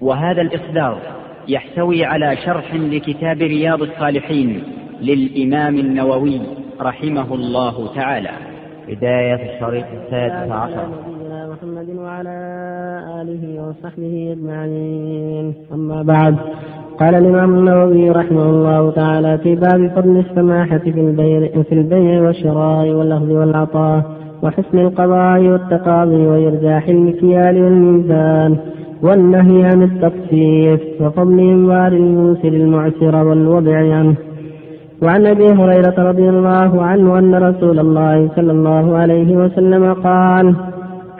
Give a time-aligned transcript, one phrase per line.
[0.00, 0.98] وهذا الإصدار
[1.48, 4.62] يحتوي على شرح لكتاب رياض الصالحين
[5.00, 6.40] للإمام النووي
[6.80, 8.30] رحمه الله تعالى.
[8.88, 10.88] بداية الشريط السادس عشر.
[11.48, 12.36] محمد وعلى
[13.22, 15.54] آله وصحبه أجمعين.
[15.74, 16.36] أما بعد
[17.00, 22.88] قال الإمام النووي رحمه الله تعالى في باب فضل السماحة في البيع في البيع والشراء
[22.88, 24.17] والأخذ والعطاء.
[24.42, 28.56] وحسن القضاء والتقاضي وإرجاح المكيال والميزان
[29.02, 34.14] والنهي عن التقسيف وفضل إنوار الموسر المعسر والوضع عنه.
[35.02, 40.54] وعن أبي هريرة رضي الله عنه أن رسول الله صلى الله عليه وسلم قال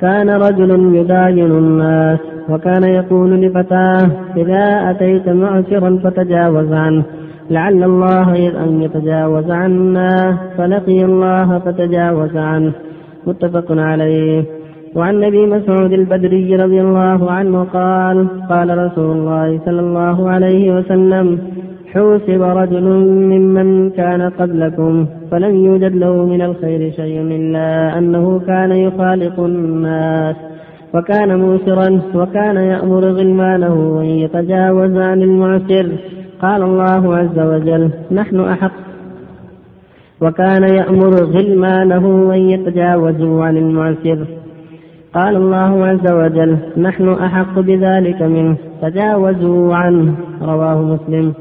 [0.01, 7.05] كان رجل يداين الناس وكان يقول لفتاه إذا أتيت معسرا فتجاوز عنه
[7.51, 12.73] لعل الله أن يتجاوز عنا فلقي الله فتجاوز عنه.
[13.27, 14.45] متفق عليه.
[14.97, 21.39] وعن أبي مسعود البدري رضي الله عنه قال قال رسول الله صلى الله عليه وسلم
[21.93, 22.85] حوسب رجل
[23.33, 30.37] ممن كان قبلكم فلم يوجد له من الخير شيء إلا أنه كان يخالق الناس
[30.95, 35.87] وكان موسرا وكان يأمر غلمانه أن يتجاوز عن المعسر.
[36.43, 38.88] قال الله عز وجل نحن أحق
[40.23, 44.27] وكان يأمر غلمانه أن يتجاوزوا عن المعسر.
[45.15, 50.15] قال الله عز وجل نحن أحق بذلك منه تجاوزوا عنه.
[50.43, 51.33] رواه مسلم.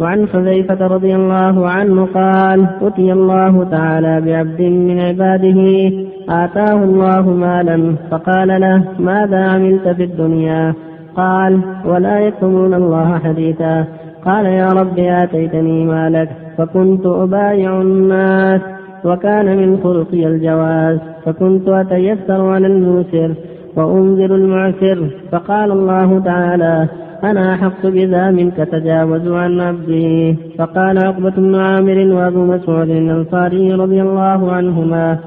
[0.00, 5.92] وعن حذيفة رضي الله عنه قال أتي الله تعالى بعبد من عباده
[6.28, 10.74] آتاه الله مالا فقال له ماذا عملت في الدنيا؟
[11.16, 13.84] قال ولا يكتمون الله حديثا.
[14.24, 16.41] قال يا رب آتيتني مالك.
[16.58, 18.60] فكنت أبايع الناس
[19.04, 20.98] وكان من خلقي الجواز.
[21.24, 23.34] فكنت أتيسر على الموسر
[23.76, 25.10] وأنذر المعسر.
[25.32, 26.88] فقال الله تعالى
[27.24, 30.36] أنا أحق بذا منك تجاوز عن عبدي.
[30.58, 35.18] فقال عقبة بن عامر وأبو مسعود الأنصاري رضي الله عنهما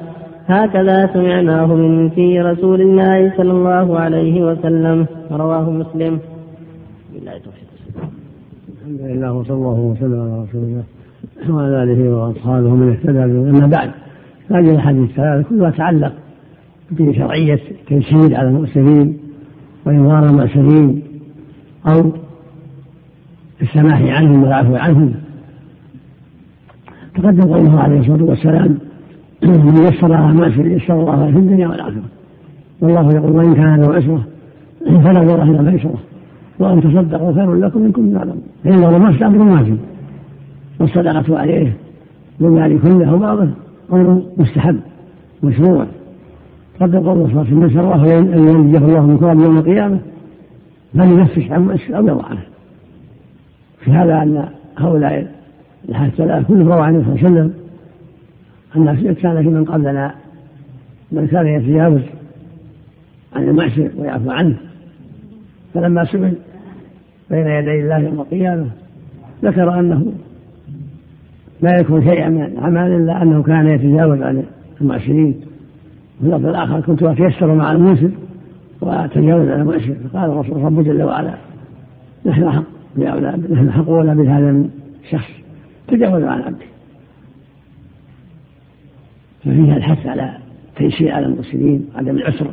[0.47, 5.05] هكذا سمعناه من في رسول الله صلى الله عليه وسلم.
[5.31, 6.19] رواه مسلم.
[8.85, 10.83] الحمد لله وصلى الله وسلم على رسول الله.
[11.49, 13.91] وعلى اله وأصحابه من اهتدى أما بعد
[14.49, 16.13] هذه الأحاديث الثلاثة كلها تتعلق
[16.91, 19.17] بشرعية التيسير على المؤسرين
[19.85, 21.01] وانظار المؤسرين
[21.87, 22.11] أو
[23.61, 25.13] السماح عنهم والعفو عنهم.
[27.15, 28.77] تقدم قوله عليه الصلاة والسلام
[29.43, 32.03] من يسر على مؤسر يسر الله في الدنيا والآخرة
[32.81, 34.23] والله يقول وإن كان له عسرة
[34.85, 35.99] فلا ضر إلى ميسره
[36.59, 38.43] وأن تصدقوا خير لكم إن كنتم تعلمون.
[38.63, 39.77] فان الله أمر واجب
[40.79, 41.73] والصدقة عليه
[42.39, 43.49] بالمال كله أو بعضه
[43.93, 44.79] أمر مستحب
[45.43, 45.85] مشروع.
[46.79, 49.99] قد قول الله صلى من سره أن ينجيه الله من كرب يوم القيامة
[50.93, 52.43] فلينفس عن مؤسس أو يضع عنه
[53.79, 55.31] في هذا أن هؤلاء
[55.89, 57.53] الحادث الثلاث كله روى عنه صلى الله عليه وسلم
[58.75, 60.15] أن كان في من قبلنا
[61.11, 62.01] من كان يتجاوز
[63.35, 64.55] عن المعسر ويعفو عنه.
[65.73, 66.33] فلما سئل
[67.29, 68.67] بين يدي الله يوم القيامة
[69.43, 70.13] ذكر أنه
[71.61, 74.43] لا يكون شيئا من العمل إلا أنه كان يتجاوز عن
[74.81, 75.35] المؤسرين
[76.19, 78.09] في اللفظ الآخر كنت أتيسر مع الموسر
[78.81, 81.33] وأتجاوز عن المؤسر فقال الرسول رب جل وعلا
[82.25, 82.63] نحن أحق
[82.97, 84.69] نحن أحق ولا بهذا من
[85.09, 85.31] شخص
[85.87, 86.65] تجاوز عن عبده
[89.43, 90.37] ففيها الحث على
[90.75, 92.51] تيسير على المسلمين عدم العسر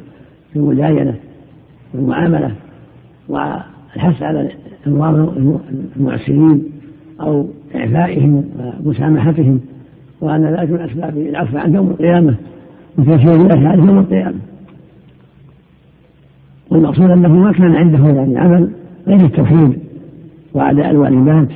[0.53, 1.15] في المداينة
[1.95, 2.55] والمعامله
[3.29, 4.50] والحث على
[5.97, 6.65] المعسرين
[7.21, 8.45] أو إعفائهم
[8.85, 9.61] ومسامحتهم
[10.21, 12.35] وأن ذلك من أسباب العفو عن يوم القيامة
[12.99, 14.39] وتيسير الله عليه يوم القيامة.
[16.71, 18.71] والمقصود أنه ما كان عنده يعني عمل
[19.07, 19.79] غير التوحيد
[20.55, 21.49] وأعداء الوالدات.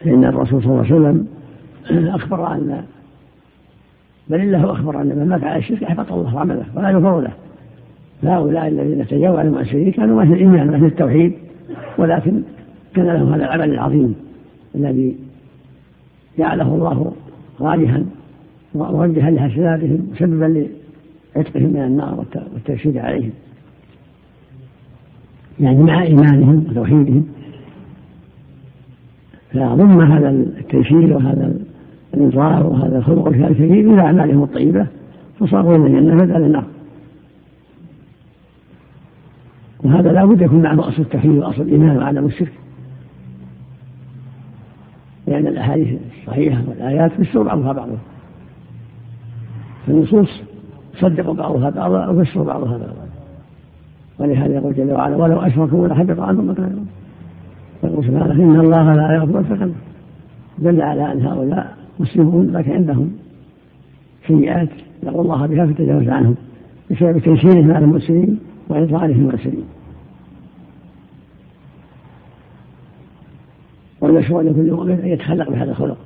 [0.00, 1.26] فإن الرسول صلى الله عليه وسلم
[2.14, 2.82] أخبر أن
[4.28, 7.32] بل الله أخبر أن من مات على الشرك يحبط الله عمله ولا يغفر له.
[8.22, 11.32] فهؤلاء الذين تجاوزوا على المؤسسين كانوا أهل الإيمان وأهل التوحيد
[11.98, 12.42] ولكن
[12.94, 14.14] كان لهم هذا العمل العظيم.
[14.74, 15.16] الذي
[16.38, 17.12] جعله الله
[17.60, 18.04] راجحا
[18.74, 20.66] ووجها لحسناتهم وسببا
[21.36, 23.32] لعتقهم من النار والترشيد عليهم.
[25.60, 27.26] يعني مع إيمانهم وتوحيدهم
[29.52, 31.54] فضم هذا التيسير وهذا
[32.14, 34.86] الإنظار وهذا الخلق الكريم إلى أعمالهم الطيبة
[35.40, 36.64] فصاروا من الجنة بدل النار
[39.84, 42.52] وهذا لا بد يكون معه أصل التوحيد وأصل الإيمان وعدم الشرك.
[45.32, 47.72] لأن الأحاديث الصحيحة والآيات تفسر بعضها.
[47.72, 47.98] بعضا
[49.86, 50.42] فالنصوص
[50.94, 53.08] تصدق بعضها بعضا وتفسر بعضها بعضا.
[54.18, 56.84] ولهذا يقول جل وعلا ولو أشركوا لحبط عنهم ما كانوا
[57.84, 59.70] يقول سبحانه إن الله لا يغفر الفقر.
[60.58, 63.12] دل على أن هؤلاء مسلمون لكن عندهم
[64.26, 64.68] سيئات
[65.02, 66.34] يقول الله بها فتجاوز عنهم
[66.90, 68.38] بسبب تيسيرهم على المسلمين
[68.68, 69.64] وإطعانهم المسلمين.
[74.22, 75.96] والمشروع لكل مؤمن أن يتخلق بهذا الخلق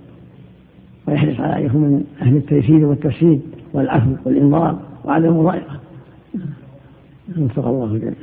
[1.09, 3.41] ويحرص على أن يكون من أهل التيسير والتسهيل
[3.73, 5.81] والعفو والإنظار وعدم المضايقة
[7.39, 8.15] وفق الله جل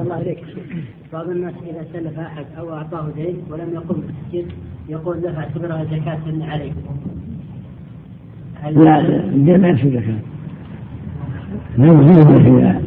[0.00, 0.38] الله عليك
[1.12, 4.46] بعض الناس اذا سلف احد أو اعطاه دين ولم يقم بالتسجيل
[4.88, 6.72] يقول له اعتبرها زكاه عليك.
[8.70, 10.18] لا الدين ما يصير زكاه.
[11.78, 12.80] لا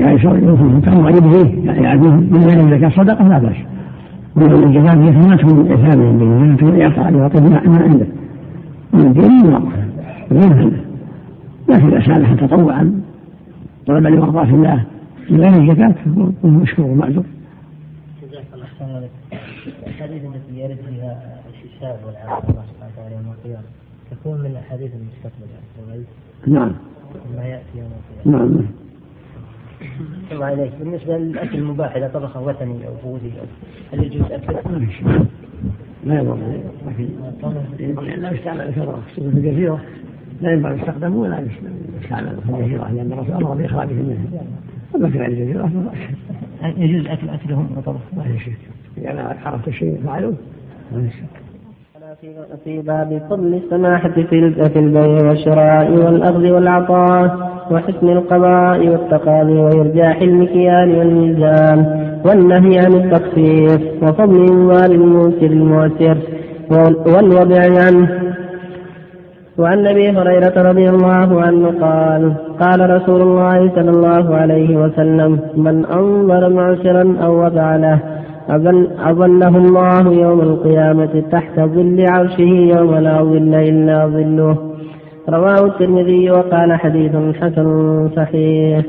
[0.00, 3.71] اذا يعني يوفون كانوا غريب يعني يعدوهم من غير زكاه صدقه لا باس.
[4.36, 8.06] ومن الزكاه هي ما تكون اثامهم بالله تكون يعطى عليه ويعطي ما عنده.
[8.92, 9.54] من الدين
[10.30, 10.84] غير هذا.
[11.68, 13.02] لكن اذا سالها تطوعا
[13.86, 14.84] طلبا لمرضاه الله
[15.30, 17.24] من غير الزكاة فهو مشكور ومعذور.
[18.22, 19.08] جزاك الله خيرا.
[19.86, 23.66] الحديث التي يرد فيها الحساب والعذاب الله سبحانه وتعالى يوم القيامة
[24.10, 26.04] تكون من الأحاديث المستقبلة
[26.46, 26.72] نعم.
[27.36, 27.90] ما يأتي يوم
[28.26, 28.44] القيامة.
[28.44, 28.81] نعم.
[30.32, 30.72] الله عليك.
[30.80, 33.32] بالنسبة للأكل المباح إذا طبخ وثني أو بوذي
[33.92, 34.88] هل يجوز أكله؟
[36.04, 36.38] لا يضر.
[37.80, 39.80] لكن لا يستعمل كثرة خصوصا في الجزيرة
[40.40, 41.46] لا ينبغي يستخدم ولا
[42.02, 44.42] يستعمل في الجزيرة لأن الرسول أمر بإخراجه منها.
[44.94, 45.70] أما في الجزيرة
[46.76, 48.52] يجوز أكل أكلهم وطبخ ما في شك
[48.98, 50.34] إذا يعني عرفت الشيء فعلوه
[50.92, 51.42] ما في شك
[52.64, 54.24] في باب فضل السماحة في
[54.68, 57.52] في البيع والشراء والأخذ والعطاء.
[57.72, 61.78] وحسن القضاء والتقاضي وإرجاح المكيال والميزان
[62.26, 66.16] والنهي عن التقصير وفضل إنظار الموسر المؤسر
[67.06, 68.08] والوضع عنه.
[69.58, 75.84] وعن أبي هريرة رضي الله عنه قال قال رسول الله صلى الله عليه وسلم من
[75.86, 77.98] أنظر معسرا أو وضع له
[79.10, 84.71] أظله الله يوم القيامة تحت ظل عرشه يوم لا ظل إلا ظله.
[85.28, 88.84] رواه الترمذي وقال حديث حسن صحيح.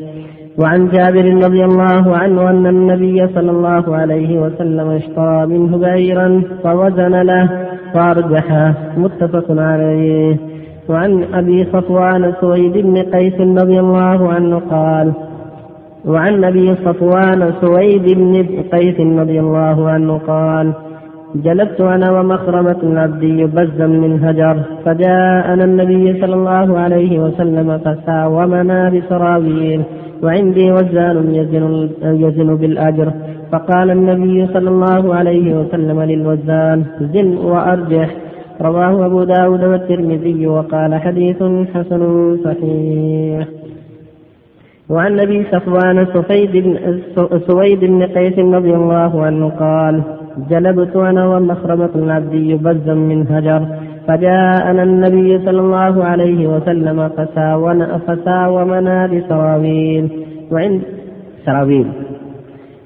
[0.60, 7.22] وعن جابر رضي الله عنه أن النبي صلى الله عليه وسلم اشترى منه بعيرا فوزن
[7.22, 7.50] له
[7.94, 10.38] فأرجحه متفق عليه.
[10.90, 15.14] وعن أبي صفوان سويد بن قيس رضي الله عنه قال
[16.06, 20.74] وعن أبي صفوان سويد بن قيس رضي الله عنه قال
[21.36, 29.82] جلبت أنا ومخرمة العبدي بزا من هجر فجاءنا النبي صلى الله عليه وسلم فساومنا بسراويل
[30.24, 33.12] وعندي وزان يزن, يزن بالأجر.
[33.52, 36.84] فقال النبي صلى الله عليه وسلم للوزان
[37.14, 38.10] زن وأرجح.
[38.62, 41.44] رواه أبو داود والترمذي وقال حديث
[41.74, 43.48] حسن صحيح.
[44.90, 46.08] وعن ابي صفوان
[47.48, 50.02] سويد بن قيس رضي الله عنه قال
[50.38, 53.68] جلبت أنا ومخرمة العبدي بزا من هجر.
[54.08, 57.10] فجاءنا النبي صلى الله عليه وسلم
[58.08, 60.06] فساومنا بسراويل.
[60.52, 60.82] وعند
[61.46, 61.88] سراويل.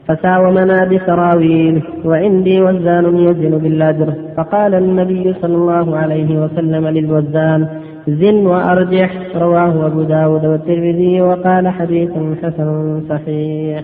[0.07, 1.81] فساومنا بسراويل.
[2.05, 4.13] وعندي وزان يزن بالأجر.
[4.37, 7.67] فقال النبي صلى الله عليه وسلم للوزان
[8.07, 9.11] زن وأرجح.
[9.35, 12.11] رواه أبو داود والترمذي وقال حديث
[12.43, 13.83] حسن صحيح.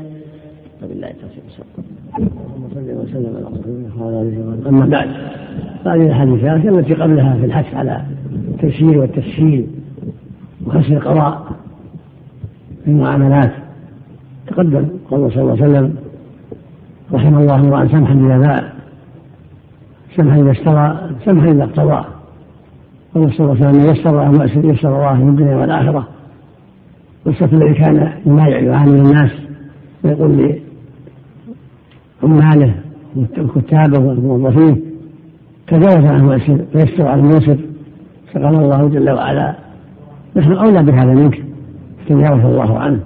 [0.84, 1.65] وبالله التوفيق.
[4.67, 5.07] أما بعد
[5.85, 8.01] هذه الحديثات التي قبلها في الحث على
[8.47, 9.67] التيسير والتسهيل
[10.67, 11.47] وحسن القضاء
[12.85, 13.51] في المعاملات
[14.47, 15.95] تقدم قوله صلى الله عليه وسلم
[17.13, 18.73] رحم الله امرأ سمحا إذا باع
[20.15, 22.05] سمحا إذا اشترى سمحا إذا اقتضى.
[23.15, 26.07] قال صلى الله عليه وسلم يسر الله يسر الله في الدنيا والآخرة.
[27.25, 29.31] والسفر الذي كان يبايع يعامل الناس
[30.03, 30.59] ويقول
[32.23, 32.75] لعماله
[33.15, 34.81] وكتابه والموظفين
[35.67, 37.57] تجاوز عن المؤسر ويسر على الموسر
[38.33, 39.55] فقال الله جل وعلا
[40.35, 41.43] نحن أولى بهذا منك.
[42.07, 42.99] تجاوز الله عنه.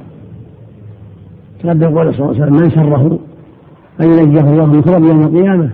[1.63, 3.19] تقدم قول صلى الله عليه وسلم من سره
[4.01, 5.69] أن ينجيه الله من كرب يوم القيامة؟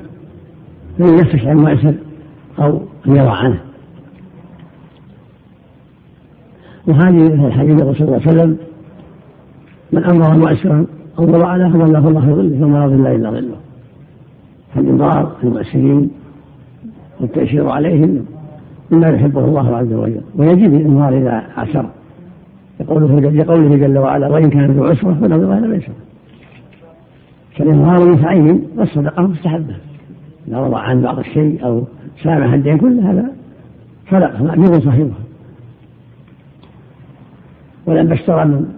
[0.97, 1.93] فليفتش عن المؤسر
[2.59, 3.59] أو يرى عنه.
[6.88, 8.57] وهذه الحديث الرسول صلى الله عليه وسلم
[9.91, 10.85] من أمر مؤسرا
[11.20, 13.55] أو وعلى فظله الله في ظله لا ظل إلا ظله
[14.75, 16.12] فالإنظار المؤسرين
[17.20, 18.25] والتأشير عليهم
[18.91, 20.22] مما يحبه الله عز وجل.
[20.36, 21.86] ويجب الإنظار إذا عسر.
[22.79, 25.96] يقوله لقوله جل وعلا وإن كان ذو عسرة فنظر إلى ميسرة
[27.58, 29.75] فالإنظار متعين والصدقة مستحبة.
[30.48, 31.84] إذا رضى عن بعض الشيء أو
[32.24, 33.32] سامح الدين كله هذا
[34.05, 35.24] فلا مأمور صاحبها
[37.86, 38.73] ولما اشترى من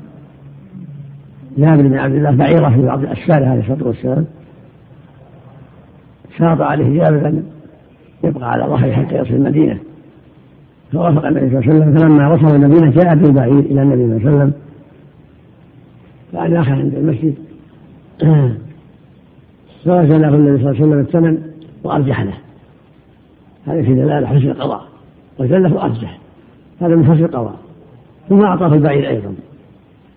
[1.57, 4.25] جابر بن عبد الله بعيره في بعض الاسفار عليه الصلاة والسلام
[6.37, 7.43] شاط عليه جابر أن
[8.23, 9.79] يبقى على ظهره حتى يصل المدينة.
[10.91, 14.29] فوافق النبي صلى الله عليه وسلم فلما وصل المدينة جاء بالبعير إلى النبي صلى الله
[14.29, 14.53] عليه وسلم
[16.33, 17.35] فأناخ عند المسجد
[19.85, 21.37] فوزن له النبي صلى الله عليه وسلم الثمن
[21.83, 22.33] وأرجح له.
[23.67, 24.85] هذا في دلالة حسن القضاء
[25.39, 26.19] وزله وأرجح.
[26.81, 27.55] هذا من حسن القضاء.
[28.29, 29.33] ثم أعطاه البعير أيضا.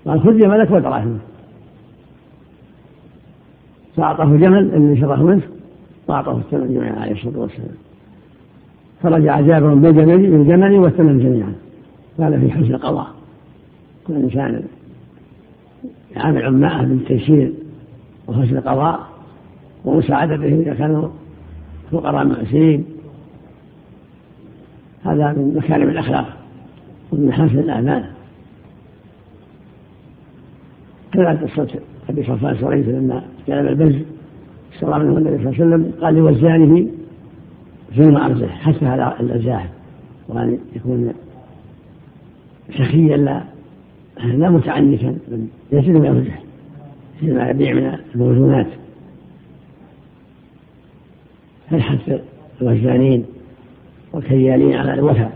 [0.09, 1.21] قال خذ جملك ودراهمك
[3.97, 5.43] فأعطاه الجمل الذي شراه منه
[6.09, 7.75] وأعطاه الثمن جميعا عليه الصلاة والسلام.
[9.03, 11.55] فرجع جابر بالجمل والثمن جميعا.
[12.19, 13.07] هذا في حسن القضاء.
[14.07, 14.63] كل إنسان
[16.17, 17.53] يعامل عماءه بالتيسير
[18.29, 19.01] وحسن القضاء
[19.85, 21.09] ومساعدته إذا كانوا
[21.93, 22.85] فقراء معسرين
[25.05, 26.37] هذا من مكارم الأخلاق
[27.13, 28.18] ومن محاسن الأعمال.
[31.13, 31.69] كذلك قصة
[32.09, 34.03] أبي صفوان سريت لما جلب البز
[34.73, 36.87] اشترى منه النبي صلى الله عليه وسلم قال لوزانه
[37.97, 39.69] ثم أرزه حتى على الأرزاح
[40.29, 41.13] وأن يكون
[42.79, 43.43] سخيا لا
[44.25, 46.43] لا متعنتا بل يزيد ويرجح
[47.21, 48.67] فيما يبيع من الموزونات.
[51.71, 52.21] فالحث
[52.63, 53.25] الوزانين
[54.13, 55.33] والكيالين على الوفاء؟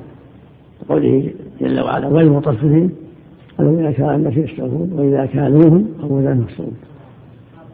[0.88, 2.90] قوله جل وعلا والمطففين
[3.60, 6.72] الذين كان الناس يشترون وإذا كانوهم أو وزنهم يخسرون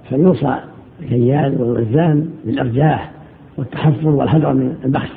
[0.09, 0.59] فيوصى
[1.01, 3.11] الكيال والوزان بالأرجاح
[3.57, 5.13] والتحفظ والحذر من البخس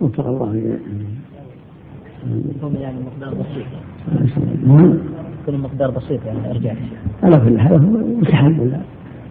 [0.00, 0.76] وفق الله
[2.56, 3.66] يكون يعني مقدار بسيط.
[5.42, 6.76] يكون مقدار بسيط يعني ارجاح
[7.22, 8.72] على كل حال هو مستحب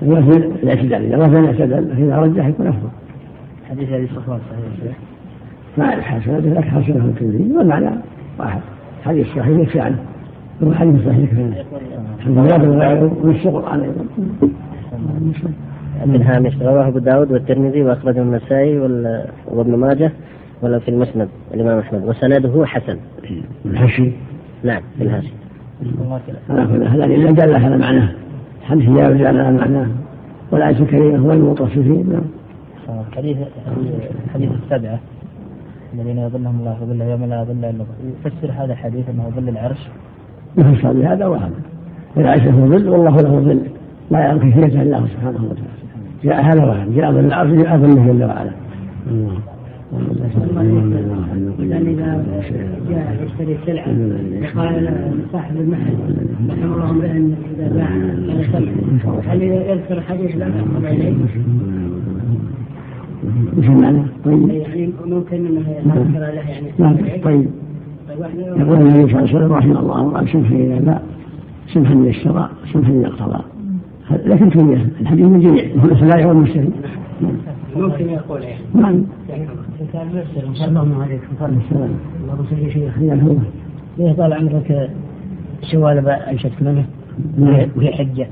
[0.01, 2.89] الوزن الاعتدال إذا وزن اعتدل فاذا رجح يكون أفضل.
[3.69, 4.95] حديث أبي صفوان صحيح.
[5.77, 7.89] ما اعرف حسنة لكن حسنة الترمذي والمعنى
[8.39, 8.61] واحد.
[9.05, 9.97] حديث صحيح يكفي عنه
[10.63, 11.63] هو حديث صحيح يكفي
[12.25, 14.05] عنه لله ونص القرآن أيضا.
[16.01, 18.79] ابن هامش رواه أبو داود والترمذي وأخرجه النسائي
[19.47, 20.11] وابن ماجه
[20.61, 22.05] ولا في المسند الإمام أحمد.
[22.05, 22.97] وسنده حسن.
[23.65, 24.11] الحشي
[24.63, 25.33] نعم في الهاشي.
[26.49, 28.09] هذا الا دل على معناه.
[28.63, 29.87] حديث جابر دل على معناه.
[30.51, 32.23] والآية الكريمة هو المتصفين نعم.
[33.17, 33.37] حديث
[34.33, 34.99] حديث السبعة
[35.93, 37.85] الذين يظلهم الله في ظله يوم لا ظل إلا
[38.25, 39.89] يفسر هذا الحديث أنه ظل العرش.
[40.57, 41.51] يفسر بهذا وهذا
[42.17, 43.59] العرش له ظل والله له ظل.
[44.11, 45.81] لا يعلم كيفيته الا هو سبحانه وتعالى.
[46.23, 48.51] جاء هذا وهذا جاء ظل العرش جاء ظله جل وعلا.
[49.91, 52.23] الإنسان إذا
[52.89, 53.87] جاء يشتري سلعة
[54.55, 54.93] وقال
[55.31, 55.93] صاحب المحل
[56.49, 57.89] رحمه الله إذا باع
[59.27, 60.47] هل يذكر حديث لا؟
[63.57, 67.49] وش المعنى؟ طيب يعني ممكن انه يذكر له يعني نعم طيب
[68.57, 71.01] يقول النبي صلى الله عليه وسلم رحمه الله قال سمحا اذا باع
[71.73, 73.43] سمحا اذا اشترى سمحا اذا اقتضى
[74.25, 75.63] لكن توجه الحديث من جميع
[76.01, 76.69] البائع والمشتري
[77.75, 79.03] ممكن يقول يعني نعم
[79.93, 82.97] كان مرسل صلى الله عليه وسلم الله يسلمك شيخ
[83.97, 84.89] ليه طال عمرك
[85.61, 86.85] سوالب انشدت منه
[87.75, 88.27] وهي حجه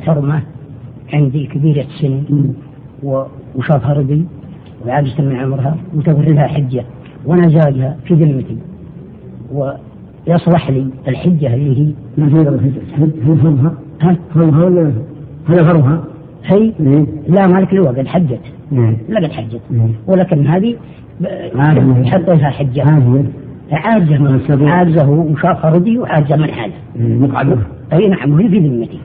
[0.00, 0.42] حرمه
[1.12, 2.22] عندي كبيره السن
[3.56, 4.24] وشافها رجل
[4.86, 6.84] وعاجزة من عمرها وتظهر لها حجة
[7.26, 8.58] وأنا زاجها في ذمتي.
[9.52, 12.36] ويصلح لي الحجة اللي هي ما في
[12.98, 14.92] هي فرضها؟ ها؟ فرضها ولا
[15.48, 16.04] هذا فرضها؟
[16.44, 16.72] هي؟
[17.28, 18.40] لا مالك الوقت قد حجت.
[19.08, 19.60] لا قد حجت.
[20.06, 20.76] ولكن هذه
[22.04, 22.82] حطيتها حجة.
[23.72, 27.56] عاجزة عاجزة وشافها ردي وعاجزة من حاله مقعدة
[27.92, 29.00] أي نعم وهي في ذمتي.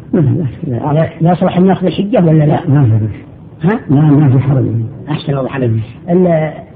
[1.21, 2.99] يصلح أن يأخذ الحجة ولا لا؟ ما
[3.63, 4.65] ها؟ لا ما في حرج.
[5.09, 5.71] أحسن الله عليك.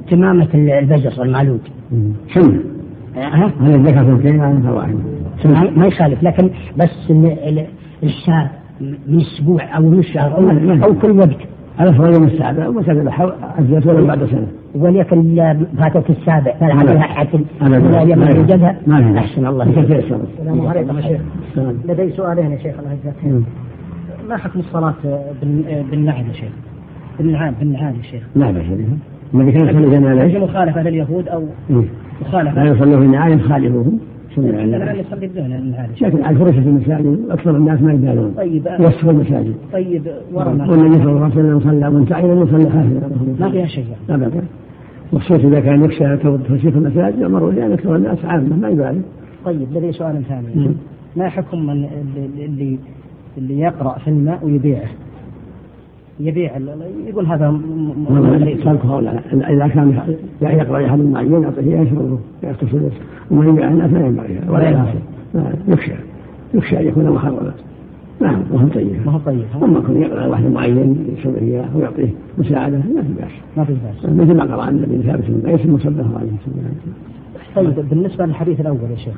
[0.10, 1.60] تمامة البجر المعلوج
[2.34, 2.60] سنة
[3.16, 4.96] ها؟ هذا الزكاة في الكلمة واحد
[5.78, 7.12] ما يخالف لكن بس
[8.04, 8.50] الحساب
[8.82, 10.50] من أسبوع أو من شهر أو,
[10.84, 11.38] أو كل وقت.
[11.80, 13.12] على فرض يوم السابع ومثلا
[13.60, 14.48] أجلت ولو بعد سنة.
[14.76, 15.36] وليكن
[15.78, 18.78] فاتت السابع فلا عليها حتى ولا يوم يوجدها
[19.18, 21.22] أحسن الله السلام عليكم يا شيخ.
[21.86, 23.44] لدي سؤالين يا شيخ الله يجزاك
[24.30, 24.94] ما حكم الصلاة
[25.92, 26.52] بالنعل يا شيخ؟
[27.18, 28.24] بالنعال بالنعال يا شيخ.
[28.36, 28.80] نعم يا شيخ.
[29.34, 31.44] الذي كان يصلي جنازة مخالفة لليهود أو
[32.22, 32.64] مخالفة.
[32.64, 33.06] لا يصلوا في
[34.36, 38.34] سمع الناس يصلي بدون المعارج لكن على فرشة المساجد أكثر الناس ما يبالون.
[38.38, 39.56] طيب يوسفوا المساجد.
[39.74, 43.86] طيب ورا والنبي صلى الله عليه وسلم صلى منتعلا وصلى خافيا ما فيها شيء.
[44.10, 44.34] لا بأس
[45.12, 49.02] والصوت إذا كان يخشى تشريف المساجد يأمر بأن أكثر الناس عامة ما يبالي.
[49.46, 50.72] طيب لدي سؤال ثاني.
[51.16, 51.86] ما حكم من
[52.38, 52.80] اللي
[53.38, 54.90] اللي يقرأ في الماء ويبيعه؟
[56.20, 56.52] يبيع
[57.08, 57.60] يقول هذا
[58.64, 59.20] تركه لا
[59.50, 60.00] إذا كان
[60.42, 62.90] يقرأ أحد معين يعطيه يشربه يغتسل
[63.32, 64.40] وما يبيع الناس لا ينبغي.
[64.50, 64.86] ولا
[65.68, 65.94] يخشى
[66.54, 67.54] يخشى أن يكون محرما
[68.22, 69.06] نعم وهو طيب.
[69.06, 69.44] ما هو طيب.
[69.64, 73.32] أما يكون يقرأ واحد معين يشرب اياه ويعطيه مساعدة ما في بأس.
[73.58, 74.14] ما في بأس.
[74.14, 76.32] مثل ما قرأ النبي ثابت بن قيس المصدق عليه.
[77.50, 79.16] الصلاه طيب بالنسبة للحديث الأول يا شيخ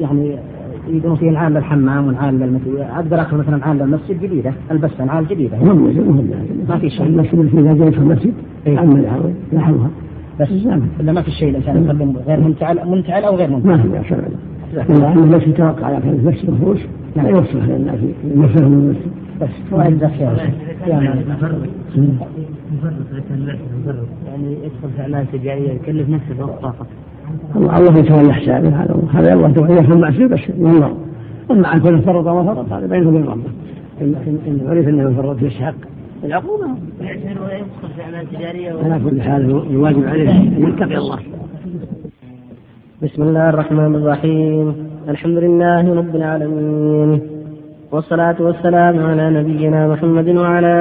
[0.00, 0.36] يعني
[0.88, 5.58] يقولون فيه نعال للحمام ونعال للمسجد أقدر اخذ مثلا نعال للمسجد جديدة البسها نعال جديدة.
[5.58, 6.30] مهم مهم
[6.68, 7.06] ما في شيء.
[7.06, 8.34] المسجد اذا جاءت في المسجد
[8.66, 9.04] عمل
[9.52, 9.90] يحلها
[10.40, 10.48] بس
[11.00, 11.30] الا ما في.
[11.30, 15.18] شيء الإنسان يصلي غير منتعل منتعل أو غير منتعل ما في باس ابدا الا ان
[15.18, 16.80] المسجد توقع على كان المسجد مفروش
[17.16, 19.12] لا يوصل للناس يوصلهم من المسجد.
[19.40, 20.36] بس ما يلزم فيها
[20.86, 21.20] يعني
[24.26, 26.86] يعني يدخل في اعمال تجاريه يكلف نفسه فوق طاقته
[27.56, 30.92] الله يتولى حسابه هذا هذا الله يتولى في المعصية بس ينظر
[31.50, 33.50] أما عن كل فرط وما فرط هذا بينه وبين ربه
[34.02, 35.74] ان عرف إنه فرط يستحق
[36.24, 36.66] العقوبة.
[37.00, 37.34] يدخل
[37.96, 41.18] في أعمال تجارية على كل حال الواجب عليه ان يتقي الله.
[43.02, 44.74] بسم الله الرحمن الرحيم.
[45.08, 47.20] الحمد لله رب العالمين.
[47.92, 50.74] والصلاة والسلام على نبينا محمد وعلى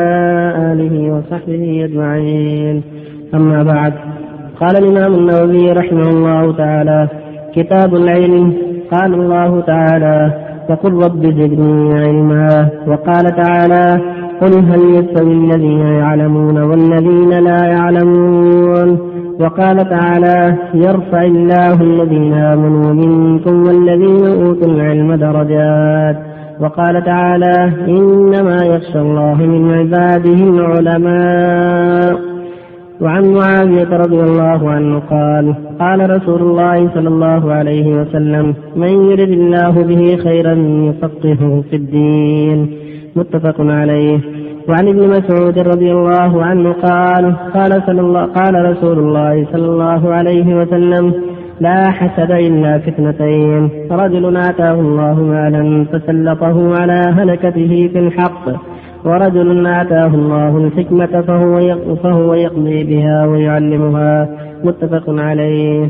[0.74, 2.84] آله وصحبه أجمعين.
[3.34, 3.94] أما بعد
[4.62, 7.08] قال الإمام النووي رحمه الله تعالى
[7.56, 8.54] كتاب العلم
[8.92, 10.32] قال الله تعالى
[10.70, 12.70] وقل رب زدني علما.
[12.88, 14.02] وقال تعالى
[14.42, 19.00] قل هل يستوي الذين يعلمون والذين لا يعلمون؟
[19.40, 26.18] وقال تعالى يرفع الله الذين آمنوا منكم والذين أوتوا العلم درجات.
[26.60, 32.27] وقال تعالى إنما يخشى الله من عباده العلماء.
[33.02, 39.30] وعن معاوية رضي الله عنه قال قال رسول الله صلى الله عليه وسلم من يرد
[39.30, 40.54] الله به خيرا
[40.90, 42.72] يفقهه في الدين.
[43.16, 44.20] متفق عليه.
[44.70, 50.14] وعن ابن مسعود رضي الله عنه قال قال صلى الله قال رسول الله صلى الله
[50.14, 51.14] عليه وسلم
[51.60, 53.70] لا حسد إلا في اثنتين.
[53.92, 58.77] رجل آتاه الله مالا فسلطه على هلكته في الحق.
[59.06, 64.30] ورجل آتاه الله الحكمة فهو فهو يقضي بها ويعلمها.
[64.64, 65.88] متفق عليه.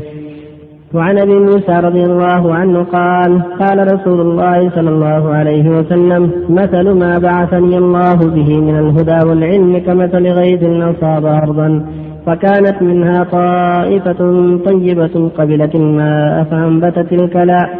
[0.94, 6.90] وعن أبي موسى رضي الله عنه قال قال رسول الله صلى الله عليه وسلم مثل
[6.90, 11.86] ما بعثني الله به من الهدى والعلم كمثل غيث أصاب أرضا
[12.26, 14.20] فكانت منها طائفة
[14.66, 17.70] طيبة قبلت الماء فأنبتت الكلاء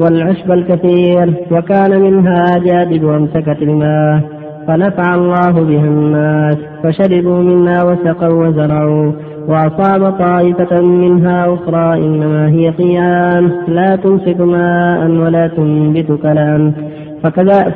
[0.00, 4.20] والعشب الكثير وكان منها جادب أمسكت الماء.
[4.68, 9.12] فنفع الله بها الناس فشربوا منا وسقوا وزرعوا
[9.48, 16.72] وأصاب طائفة منها أخرى إنما هي قيام لا تمسك ماء ولا تنبت كلام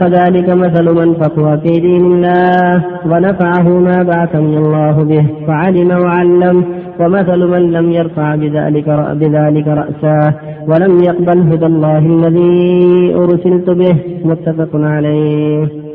[0.00, 6.64] فذلك مثل من فقه في دين الله ونفعه ما بعثني الله به فعلم وعلم
[7.00, 8.88] ومثل من لم يرفع بذلك
[9.20, 10.34] بذلك رأساه
[10.68, 15.85] ولم يقبل هدى الله الذي أرسلت به متفق عليه.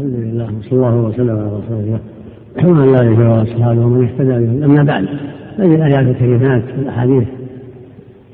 [0.00, 2.00] الحمد لله وصلى الله وسلم على رسول الله.
[2.56, 5.06] وعلى اله واصحابه ومن اهتدى به أما بعد
[5.58, 7.28] هذه الآيات الكريمات والاحاديث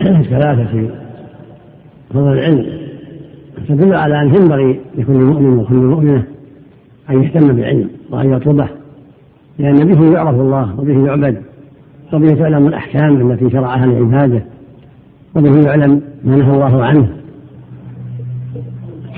[0.02, 0.90] الثلاثة في
[2.14, 2.66] فضل العلم
[3.68, 6.24] تدل على أن ينبغي لكل مؤمن وكل مؤمنة
[7.10, 8.68] أن يهتم بالعلم وأن يطلبه
[9.58, 11.42] لأن به يعرف الله وبه يعبد
[12.12, 14.42] وبه تعلم الأحكام التي شرعها لعباده
[15.36, 17.08] وبه يعلم ما نهى الله عنه.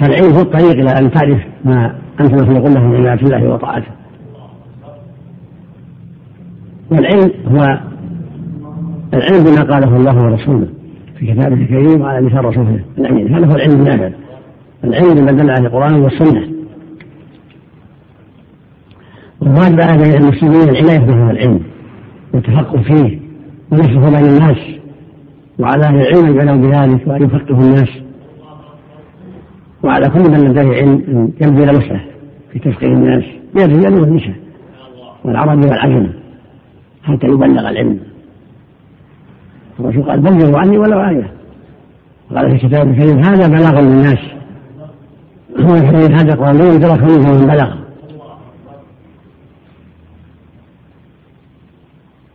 [0.00, 3.90] فالعلم هو الطريق إلى أن تعرف ما انت مخلوق له من عباده الله وطاعته.
[6.90, 7.80] والعلم هو
[9.14, 10.68] العلم بما قاله الله ورسوله
[11.18, 14.10] في كتابه الكريم وعلى لسان رسوله الامين هذا هو العلم النافع.
[14.84, 16.48] العلم بما دل عليه القرآن والسنة.
[19.40, 21.60] والواجب على المسلمين العناية بهذا العلم
[22.34, 23.18] والتفقه فيه
[23.70, 24.58] ونشره بين الناس
[25.58, 28.07] وعلى أهل العلم يعنوا بذلك وأن يفقهوا الناس.
[29.82, 32.00] وعلى كل من لديه علم إن يبذل وسعه
[32.52, 34.36] في تفقيه الناس من الرجال والنساء
[35.24, 36.08] والعرب والعجم
[37.02, 38.00] حتى يبلغ العلم.
[39.80, 41.30] الرسول قال بلغوا عني ولو آية
[42.34, 44.18] قال في كتاب الكريم هذا بلاغ للناس.
[45.60, 47.74] هو الحديث هذا قال لو يدرك منه من بلغ.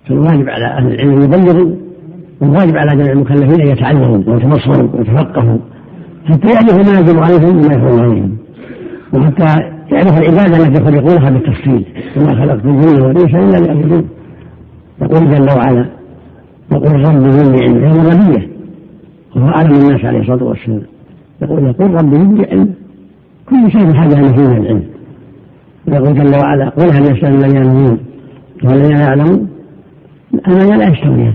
[0.07, 1.75] فالواجب على أهل العلم يبلغوا
[2.41, 5.57] والواجب على جميع المكلفين أن يتعلموا ويتبصروا ويتفقهوا.
[6.25, 8.37] حتى يعرفوا ما يجب عليهم وما يحرم عليهم
[9.13, 11.85] وحتى يعرفوا العبادة التي يخلقونها بالتفصيل.
[12.17, 14.09] وما خلقت الجن والانس إلا ليعبدون.
[15.01, 15.85] يقول جل وعلا
[16.71, 18.47] يقول رب زدني علما هي الغنيه
[19.35, 20.81] وهو أعلم الناس عليه الصلاة والسلام.
[21.41, 22.73] يقول يقول رب زدني علما
[23.49, 24.83] كل شيء بحاجه إلى فيه العلم
[25.87, 27.97] يقول جل وعلا قل هل يسال الذين يعلمون
[28.63, 29.47] والذين يعلمون؟
[30.47, 31.33] أنا لا يستويان.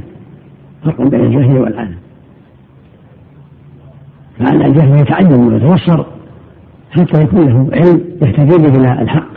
[0.85, 1.95] فرق بين الجهل والعالم.
[4.39, 6.05] فعلى الجهل يتعلم ويتوصر
[6.91, 9.29] حتى يكون له علم يهتدي به إلى الحق.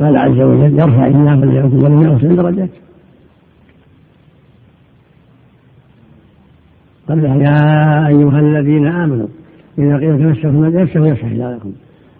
[0.00, 2.68] قال عز وجل يرفع الله الذين اوتوا درجات.
[7.08, 9.26] قال يا أيها الذين آمنوا
[9.78, 11.72] إذا قيل تمسكوا يفسحوا يفسح الله لكم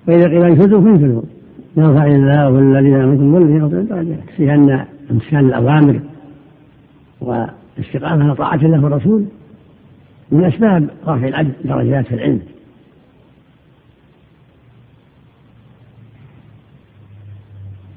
[0.09, 1.23] وإذا قيل انفذوا فانفذوا.
[1.77, 4.19] يرفع الله الذين آمنوا والذين اوتوا درجات.
[4.39, 6.01] لأن امتثال الأوامر
[7.21, 9.25] والاستقامة على طاعة الله والرسول
[10.33, 12.41] من أسباب رفع العبد درجات في العلم.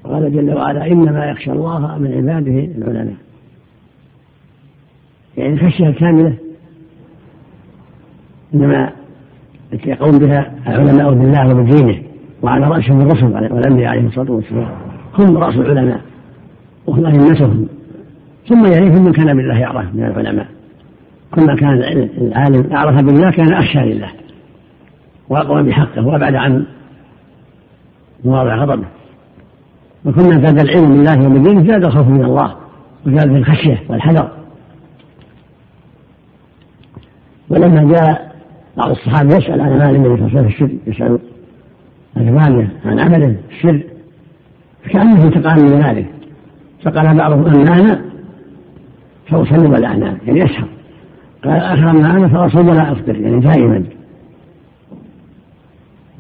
[0.04, 3.16] قال جل وعلا إنما يخشى الله من عباده العلماء.
[5.38, 6.38] يعني الخشية الكاملة
[8.54, 8.92] إنما
[9.86, 12.04] يقوم بها العلماء بالله وبدينه
[12.42, 14.72] وعلى رأسهم الرسل والأنبياء عليهم الصلاة والسلام.
[15.18, 16.02] هم رأس العلماء
[16.88, 17.68] وهم أئمتهم.
[18.50, 20.55] ثم يليهم من كان بالله يعرف من العلماء.
[21.32, 21.74] كلما كان
[22.18, 24.10] العالم أعرف بالله كان أخشى لله
[25.30, 26.66] وأقوى بحقه وأبعد عن
[28.26, 28.88] مواضع غضبه.
[30.06, 32.56] وكنا زاد العلم بالله وبدينه زاد الخوف من الله
[33.06, 34.32] وزاد الخشية والحذر.
[37.50, 38.36] ولما جاء
[38.78, 41.20] بعض الصحابة يسأل عن أعمال النبي صلى الله عليه وسلم يسأل
[42.18, 43.84] عن عن عمله السر
[44.84, 46.08] فكأنه انتقام من ذلك.
[46.84, 48.02] فقال بعضهم أما أنا
[49.28, 50.75] فأصلي يعني يسهر
[51.46, 53.84] قال أما أنا فأصوم ولا أفطر يعني دائما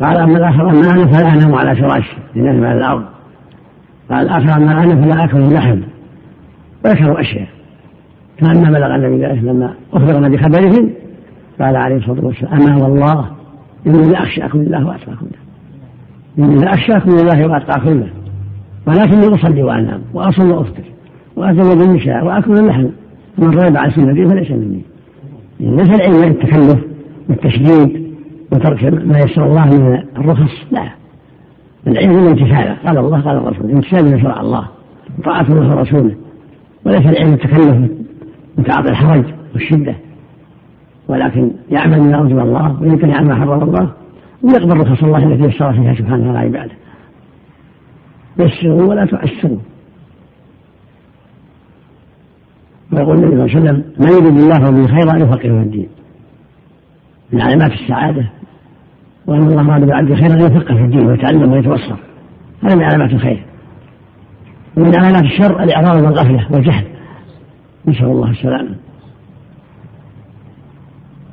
[0.01, 3.05] قال أما أما أنا فلا أنام على فراشي لأنه على الأرض.
[4.09, 5.79] قال أما أنا فلا أكل اللحم.
[6.85, 7.47] وذكروا أشياء.
[8.37, 10.91] كأن بلغ النبي ذلك لما أخبرنا بخبرهم
[11.59, 13.25] قال عليه الصلاة والسلام أما والله
[13.87, 18.09] إني لأخشاكم لله وأتقاكم له إني لأخشاكم لله وأتقاكم له
[18.87, 20.83] ولكني أصلي وأنام وأصل وأفطر
[21.35, 22.87] وأتزوج النساء وأكل اللحم.
[23.37, 24.81] ومن رغب عن سنتي فليس مني.
[25.59, 26.79] ليس العلم التكلف
[27.29, 28.15] والتشديد
[28.51, 30.89] وترك ما يسر الله من الرخص؟ لا.
[31.87, 34.67] العلم الامتثال قال الله قال الرسول امتثال ما شرع الله
[35.19, 36.15] وطاعة الله ورسوله
[36.85, 37.91] وليس العلم التكلف
[38.57, 39.95] وتعاطي الحرج والشدة.
[41.07, 43.91] ولكن يعمل ما أوجب الله وينتهي عن ما حرم الله
[44.43, 46.73] ويقبل رخص الله التي يسر فيها سبحانه على عباده.
[48.39, 49.57] يسروا ولا تعسروا.
[52.95, 55.87] ويقول النبي صلى الله عليه وسلم من يريد الله به خيرا يفقهه في الدين.
[57.33, 58.29] من علامات السعادة
[59.27, 61.95] وأن الله أراد بالعبد خيرا يفقه في الدين ويتعلم ويتوصل
[62.63, 63.45] هذا من علامات الخير.
[64.77, 66.85] ومن علامات الشر الإعراض والغفلة والجهل.
[67.87, 68.75] نسأل الله السلامة.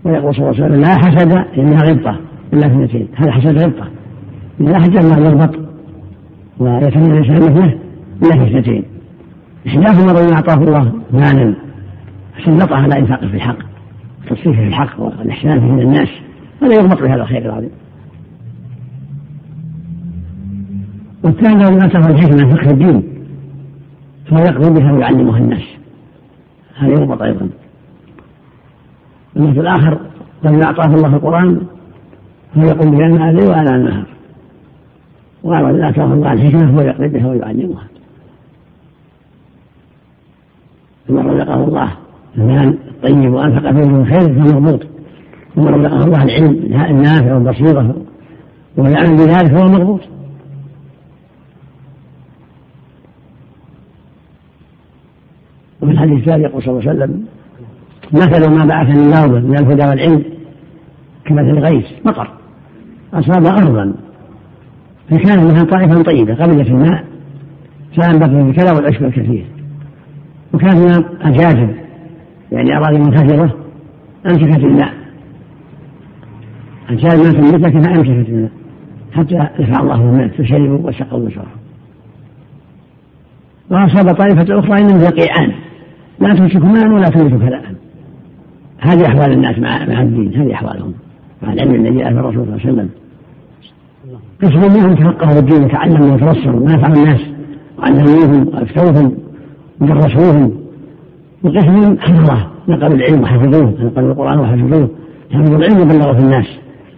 [0.04, 2.16] ويقول صلى الله عليه وسلم لا حسد إنها غبطة
[2.52, 3.88] إلا اثنتين هذا حسد غبطة.
[4.58, 5.54] لا حسد ما يربط
[6.58, 7.78] ويتمنى الإنسان مثله
[8.22, 8.84] إلا في اثنتين
[9.66, 11.54] إحداهما رجل أعطاه الله مالا
[12.44, 13.58] سلطه على إنفاقه في الحق
[14.26, 16.08] تصريفه في الحق والإحسان من الناس
[16.62, 17.70] هذا يغبط بهذا الخير العظيم.
[21.24, 23.02] والثاني الذي اتاه الحكمة فقه الدين
[24.26, 25.62] فهو يقضي بها ويعلمها الناس.
[26.76, 27.48] هذا يربط أيضا.
[29.36, 29.98] المثل الآخر
[30.44, 31.60] الذي أعطاه الله القرآن
[32.54, 34.06] فهو يقوم بها اناء الليل واناء النهار
[35.42, 37.91] والذي اتاه الله الحكمة فهو يقضي بها ويعلمها.
[41.08, 41.92] ثم رزقه الله.
[42.38, 44.86] المال الطيب وأنفق فيه من خير فهو مربوط
[45.54, 47.94] ثم رزقه الله العلم النافع والبصيرة
[48.76, 50.00] ويعلم بذلك فهو مربوط
[55.82, 57.24] وفي الحديث الثاني يقول صلى الله عليه وسلم
[58.12, 60.24] مثل ما بعثني الله من الهدى والعلم
[61.24, 62.30] كمثل الغيث مطر
[63.14, 63.94] أصاب أرضا
[65.10, 67.04] فكان منها طائفة طيبة قبلت الماء
[67.96, 69.46] فأنبت به الكلى والعشب الكثير.
[70.54, 71.74] وكان منها أجاجب
[72.52, 73.50] يعني أراضي منخفضة
[74.26, 74.92] أمسكت الماء
[76.90, 78.50] أجاج ما تنبتك فأمسكت الماء
[79.12, 81.62] حتى دفع الله الماء فشربوا وسقوا وشربوا
[83.70, 85.52] وأصاب طائفة أخرى إنهم يقيعان
[86.20, 87.74] لا تمسك ماء ولا تمسك كلاء.
[88.80, 90.94] هذه أحوال الناس مع مع الدين هذه أحوالهم.
[91.42, 92.88] مع العلم الذي جاء الرسول صلى الله عليه وسلم.
[94.42, 97.20] قسم منهم تفقهوا الدين وتعلموا وتبصروا ونفعوا الناس
[97.78, 99.16] وعلموهم وافتوهم
[99.82, 100.52] ودرسوهم
[101.42, 104.88] وقسم حفظه نقلوا العلم وحفظوه نقلوا القرآن وحفظوه
[105.32, 106.46] حفظوا العلم وبلغوا في الناس.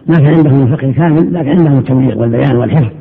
[0.07, 2.91] ما كان عندهم الفقه كامل لكن عندهم التبليغ والبيان والحفظ.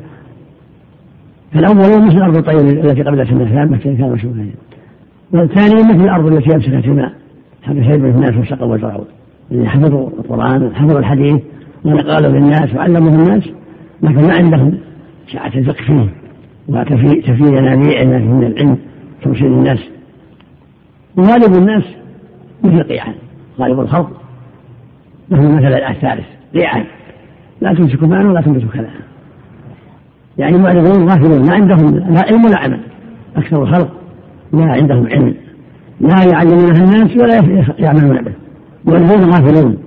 [1.53, 4.47] فالأول مثل أرض الطير التي قبلت الناس مكة كان مشهورا
[5.33, 7.13] والثاني مثل الأرض التي أمسكت الماء.
[7.63, 9.05] حتى شرب الناس وسقوا وزرعوا.
[9.53, 11.41] اللي حفظوا القرآن وحفظوا الحديث
[11.85, 13.49] ونقالوا للناس وعلموا الناس
[14.03, 14.75] لكن ما عندهم
[15.33, 16.09] سعة الفقه فيه.
[16.69, 18.77] وتفي ينابيع من العلم.
[19.25, 19.79] توصيل الناس
[21.17, 21.85] وغالب الناس
[22.65, 23.15] مثل قيعان
[23.61, 24.11] غالب الخلق.
[25.31, 26.85] مثل مثل الثالث قيعان
[27.61, 28.91] لا تمسك ماء ولا تنبت كذا.
[30.39, 32.81] يعني معرضون غافلون ما عندهم لا علم ولا عمل.
[33.37, 33.91] أكثر الخلق
[34.53, 35.35] لا عندهم علم.
[36.01, 38.33] لا يعلمونها الناس ولا يعملون به.
[38.85, 39.79] معرضون غافلون.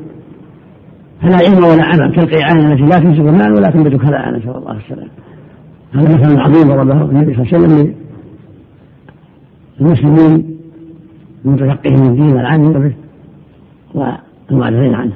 [1.21, 2.15] فلا علم ولا عمل.
[2.15, 5.09] كالقيعان التي لا تمسك المال ولا تنبت كذا نسأل الله السلامة.
[5.93, 7.95] هذا مثل عظيم ضربه النبي صلى الله عليه وسلم
[9.79, 10.59] للمسلمين
[11.45, 12.95] المتفقهين من الدين والعامل به
[13.93, 15.13] والمعرضين عنه.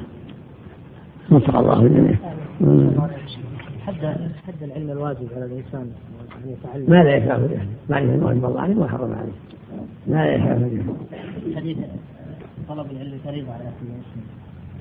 [1.30, 2.16] وفق الله الجميع.
[3.86, 4.06] حد
[4.46, 5.90] حد العلم الواجب على الإنسان
[6.44, 9.32] أن يتعلم؟ ما لا يخاف به ما علم الواجب الله عليه وحرم عليه.
[10.06, 10.82] ما لا يخاف به
[11.56, 11.76] حديث
[12.68, 14.22] طلب العلم فريضة على كل مسلم.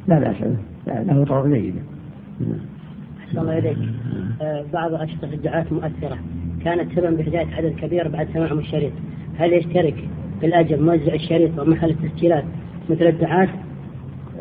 [0.07, 1.13] لا بأس به.
[1.13, 1.81] له طرق جيدة
[3.31, 3.77] أحسن الله إليك.
[4.41, 6.17] آه، بعض أشرطة الدعاة مؤثرة.
[6.65, 8.91] كانت سببا بهداية عدد كبير بعد سماعهم الشريط.
[9.39, 9.95] هل يشترك
[10.39, 12.43] في الأجر موزع الشريط ومحل التسجيلات
[12.89, 13.47] مثل الدعاة؟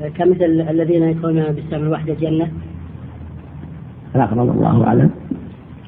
[0.01, 2.49] آه، كمثل الذين يكونون بالسمع الواحدة جنة.
[4.17, 5.11] الأقرب الله أعلم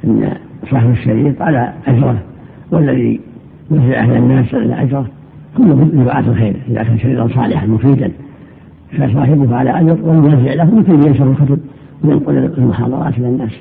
[0.05, 0.37] أن
[0.71, 2.23] صاحب الشريط على أجره
[2.71, 3.21] والذي
[3.71, 5.07] يوزع على الناس على أجره.
[5.57, 8.12] كله دعاة الخير إذا كان شريطا صالحا مفيدا.
[8.93, 11.59] فصاحبه على أجر والموزع له مثل ينشر الكتب
[12.05, 13.53] وينقل المحاضرات إلى الناس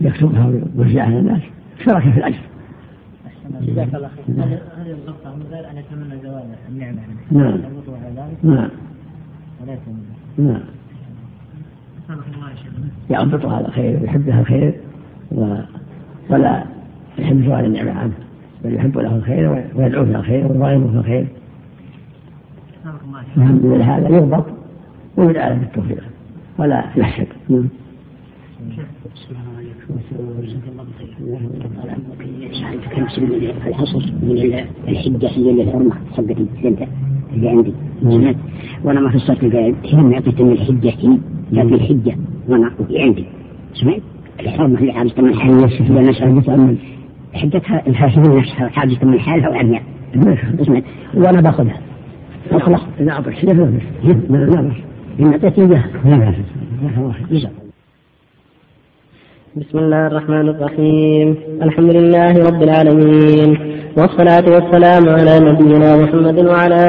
[0.00, 1.42] يكتبها ويوزعها على الناس
[1.78, 2.40] اشترك في الأجر.
[3.60, 4.34] جزاك الله خير.
[4.36, 6.98] هذه الغلطة من غير أن يتمنى زوال النعمة.
[7.30, 7.60] نعم.
[8.42, 8.68] نعم.
[10.38, 10.60] نعم.
[13.10, 14.74] يعبطها على الخير ويحبها الخير
[16.30, 16.64] ولا
[17.18, 18.12] يحب زوال النعمة عنه
[18.64, 21.26] بل يحب له الخير ويدعو في الخير ويرغبه في الخير.
[23.36, 24.44] من هذا يغضب
[25.16, 26.04] ويدعى له بالتوفيق
[26.58, 27.26] ولا يحسد.
[27.50, 27.68] نعم.
[33.66, 37.72] الحصر من الحجة هي اللي عندي
[38.84, 41.18] وأنا ما فسرت القاعد هنا ما اعطيت من الحجة هنا
[41.50, 42.16] لا في الحجة
[42.48, 43.24] وأنا عندي
[43.74, 44.02] سمعت
[44.40, 46.74] الحرمة اللي حاجة من حالها نفسها
[47.34, 49.48] حجتها الفاسدين نفسها حاجة من حالها
[50.62, 50.84] سمعت
[51.14, 51.80] وأنا باخذها
[53.00, 54.89] لا بس لا بس
[55.20, 55.52] لا بس
[59.56, 61.36] بسم الله الرحمن الرحيم.
[61.62, 63.50] الحمد لله رب العالمين.
[63.96, 66.84] والصلاة والسلام على نبينا محمد وعلى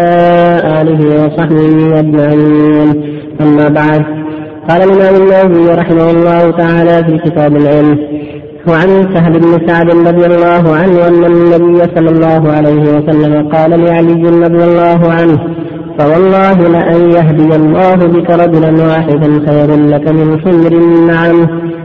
[0.82, 2.90] آله وصحبه أجمعين.
[3.42, 4.02] أما بعد
[4.70, 7.98] قال الإمام النووي رحمه الله تعالى في كتاب العلم
[8.68, 14.24] وعن سهل بن سعد رضي الله عنه أن النبي صلى الله عليه وسلم قال لعلي
[14.46, 15.40] رضي الله عنه
[15.98, 21.38] فوالله لأن يهدي الله بك رجلا واحدا خير لك من حمر النعم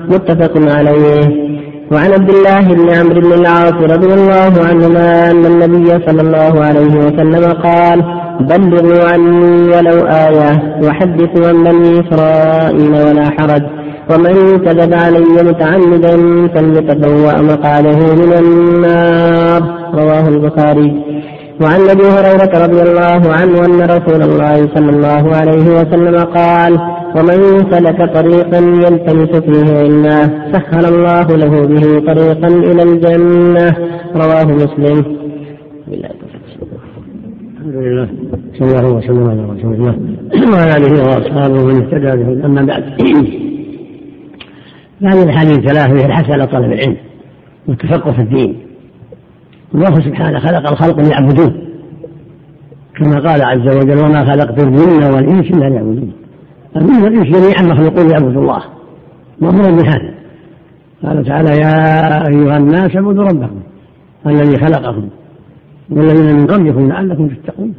[0.09, 1.47] متفق عليه.
[1.93, 6.95] وعن عبد الله بن عمرو بن العاص رضي الله عنهما أن النبي صلى الله عليه
[7.05, 7.99] وسلم قال
[8.41, 10.51] بلغوا عني ولو آية
[10.85, 13.63] وحدثوا عن بني إسرائيل ولا حرج.
[14.11, 16.15] ومن كذب علي متعمدا
[16.55, 19.63] فليتبوأ مقعده من النار.
[19.95, 20.91] رواه البخاري.
[21.61, 26.73] وعن أبي هريرة رضي الله عنه أن رسول الله صلى الله عليه وسلم قال
[27.17, 33.77] ومن سلك طريقا يلتمس فيه علما سهل الله له به طريقا إلى الجنة.
[34.15, 35.17] رواه مسلم.
[37.57, 38.09] الحمد لله.
[38.59, 39.95] صلى الله وسلم على رسول الله.
[40.53, 42.85] وعلى آله وأصحابه ومن اهتدى به أما بعد.
[45.11, 46.97] هذه الحديث ثلاث فيه الحث على طلب العلم
[47.69, 48.66] والتفقه في الدين.
[49.75, 51.55] الله سبحانه خلق الخلق ليعبدوه.
[52.97, 56.13] كما قال عز وجل وما خلقت الجن والإنس إلا ليعبدون.
[56.77, 58.63] الجن والإنس جميعا مخلوقون ليعبدوا الله.
[59.41, 60.15] مامور بهذا؟
[61.03, 63.61] قال تعالى يا أيها الناس اعبدوا ربكم
[64.27, 65.09] الذي خلقكم
[65.91, 67.75] والذين من قبلكم لعلكم تتقون.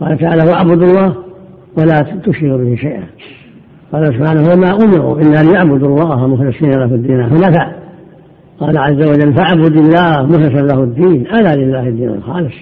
[0.00, 1.14] قال تعالى واعبدوا الله
[1.78, 3.04] ولا تشركوا به شيئا.
[3.92, 7.85] قال سبحانه وما أمروا إلا ليعبدوا الله مخلصين له الدين حنفاء
[8.60, 12.54] قال عز وجل فاعبد الله مخلصا له الدين ألا لله الدين الخالص.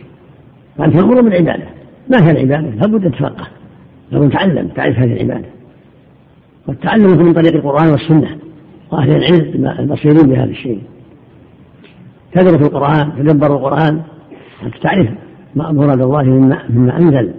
[0.79, 1.65] فانت تامر بالعباده
[2.11, 3.47] ما هي العبادة؟ لابد أن تتفقه
[4.11, 5.49] لابد تعلم تعرف هذه العبادة.
[6.69, 8.37] والتعلم من طريق القرآن والسنة
[8.93, 10.83] وأهل العلم البصيرين بهذا الشيء.
[12.33, 14.03] تدرس القرآن تدبر القرآن
[14.61, 15.09] حتى تعرف
[15.57, 17.31] مراد الله مما, مما أنزل.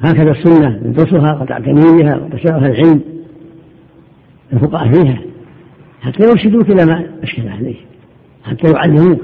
[0.00, 3.00] هكذا السنة ندرسها وتعتني بها وتسألها العلم
[4.52, 5.18] الفقهاء فيها.
[6.00, 7.76] حتى يرشدوك إلى ما أشكل عليه
[8.44, 9.20] حتى يعلموك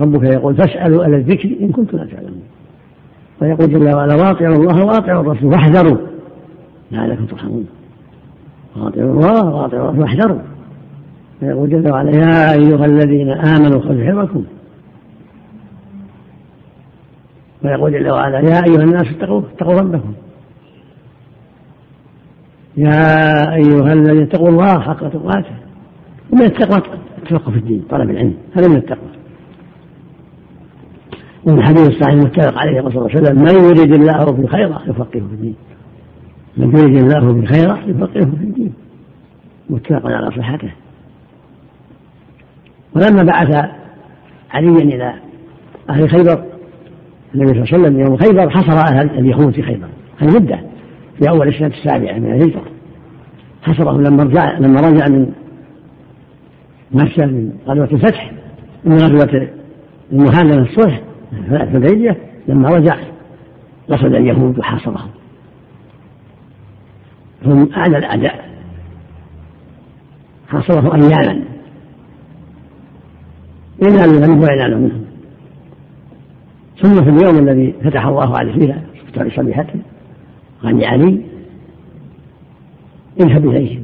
[0.00, 2.42] ربك يقول فاسألوا أهل الذكر إن كنتم لا تعلمون.
[3.42, 5.96] ويقول جل وعلا واطيعوا الله واطيعوا الرسول واحذروا
[6.92, 7.66] لعلكم ترحمون.
[8.76, 10.38] واطيعوا الله واطيعوا الرسول واحذروا
[11.42, 14.44] ويقول جل وعلا يا أيها الذين آمنوا خذوا حذركم
[17.64, 20.12] ويقول جل وعلا يا أيها الناس اتقوا اتقوا ربكم.
[22.76, 25.54] يا أيها الذين اتقوا الله حق تقاته.
[26.32, 26.82] ومن التقوى
[27.18, 28.34] التفقه في الدين طلب العلم.
[28.56, 29.10] هذا من التقوى.
[31.44, 35.06] ومن الحديث الصحيح المتفق عليه صلى الله عليه وسلم من يريد الله به خيرا يفقهه
[35.10, 35.54] في الدين.
[36.56, 38.72] من يريد الله به خيرا يفقهه في الدين.
[39.70, 40.70] متفق على صحته.
[42.96, 43.70] ولما بعث
[44.50, 45.14] عليا إلى
[45.90, 46.44] أهل خيبر
[47.34, 49.88] النبي صلى الله عليه وسلم يوم خيبر حصر أهل اليهود في خيبر.
[50.18, 50.69] هذه مدة.
[51.20, 52.64] في أول السنة السابعة من الهجرة.
[53.62, 55.32] حصرهم لما رجع لما رجع من
[56.92, 58.32] مكة من غزوة الفتح
[58.84, 59.48] من غزوة
[60.12, 61.00] المهاجرة الصلح
[61.32, 62.16] الحديبية
[62.48, 62.96] لما رجع
[63.90, 65.10] قصد اليهود وحاصرهم
[67.44, 68.50] هم أعلى الأعداء.
[70.48, 71.44] حاصرهم أياما
[73.82, 75.04] ينال منه وينال منهم.
[76.82, 79.80] ثم في اليوم الذي فتح الله عليه فيه اختار صبيحته
[80.62, 81.20] قال لعلي
[83.20, 83.82] اذهب اليهم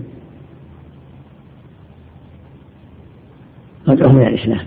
[3.88, 4.66] وادعوهم إلى الإسلام.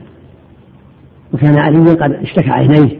[1.34, 3.00] وكان علي قد اشتكى عينيه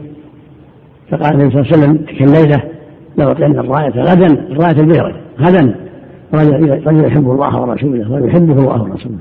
[1.10, 2.70] فقال النبي صلى الله عليه وسلم تلك الليلة
[3.16, 5.90] لاعطين الرايه غدا الرايه البيضاء غدا.
[6.34, 9.18] رجل يحب الله ورسوله ويحبه الله ورسوله.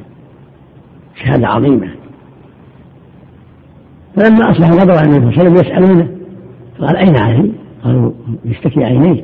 [1.15, 1.89] شهادة عظيمة.
[4.15, 6.07] فلما غضب على النبي صلى الله عليه وسلم يسألونه
[6.79, 7.51] قال أين علي؟
[7.83, 8.11] قالوا
[8.45, 9.23] يشتكي عينيه.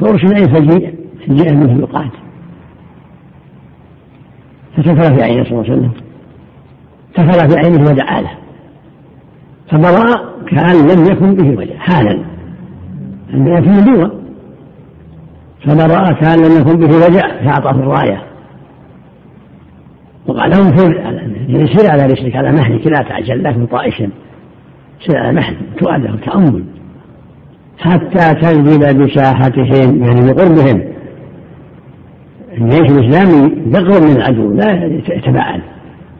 [0.00, 0.94] فارسل اليه فجيء
[1.26, 2.18] فجيء منه يقاتل
[4.76, 5.92] فتفل في عينه صلى الله عليه وسلم.
[7.14, 8.30] تفل في عينه ودعا له
[9.70, 12.24] فبرأ كأن لم يكن به وجه حالا.
[13.34, 14.20] عندنا في النبوة.
[15.64, 18.22] فبرأ كأن لم يكن به وجع فأعطاه الراية.
[20.26, 20.94] وقال انظر
[21.48, 24.10] يعني سر على رسلك على مهلك لا تعجل لكن طائشا.
[25.06, 26.64] سر على مهل تؤدى تأمل
[27.80, 30.82] حتى تنزل بساحتهم يعني بقربهم
[32.58, 35.60] الجيش الإسلامي يقرب من العدو لا يتباعد.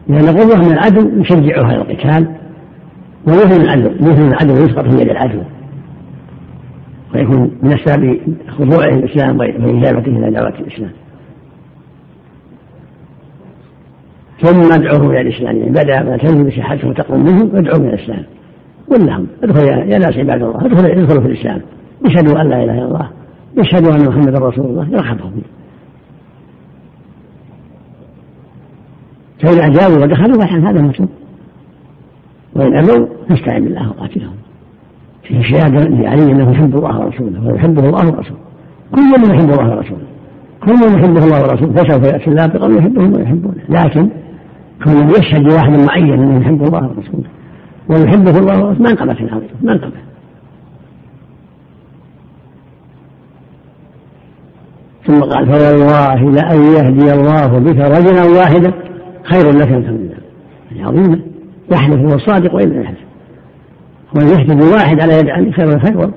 [0.07, 2.27] لأن قربة من العدو يشجعه على القتال
[3.27, 5.41] ويثني العدو يثني العدو ويسقط في يد العدو.
[7.15, 10.91] ويكون من أسباب خضوعه الإسلام وإجابته إلى دعوة الإسلام.
[14.41, 18.23] ثم ادعوه إلى الإسلام يعني بدأ ما تنزل بصحته وتقوم منه ادعوه إلى الإسلام.
[18.91, 21.61] قل لهم ادخلوا يا ناس عباد الله ادخلوا ادخلوا في الإسلام.
[22.05, 23.09] اشهدوا أن لا إله إلا الله
[23.57, 25.31] اشهدوا أن محمدا رسول الله يرحمهم
[29.41, 31.09] فإن أجابوا ودخلوا فالحمد هذا المطلوب
[32.55, 34.35] وإن أبوا فاستعن بالله وقاتلهم.
[35.23, 38.39] في شهادة لعلي أنه يحب الله ورسوله ويحبه الله ورسوله.
[38.95, 40.05] كل من يحب الله ورسوله.
[40.63, 43.63] كل من يحبه الله ورسوله فسوف يأتي الله بقوم يحبهم ويحبونه.
[43.69, 44.09] لكن
[44.83, 47.29] كون يشهد لواحد معين أنه يحب الله ورسوله
[47.89, 48.81] ويحبه الله ورسوله.
[48.81, 49.93] ما انقبت العظيم ما انقبت
[55.05, 58.73] ثم قال فوالله لأن يهدي الله بك رجلا واحدا
[59.23, 60.11] خير لك من تمنى
[60.71, 61.19] يعني عظيمة.
[61.71, 62.99] يحلف هو الصادق وإن لم يحلف.
[64.15, 66.11] وأن يهدي بواحد على يد علي خير خير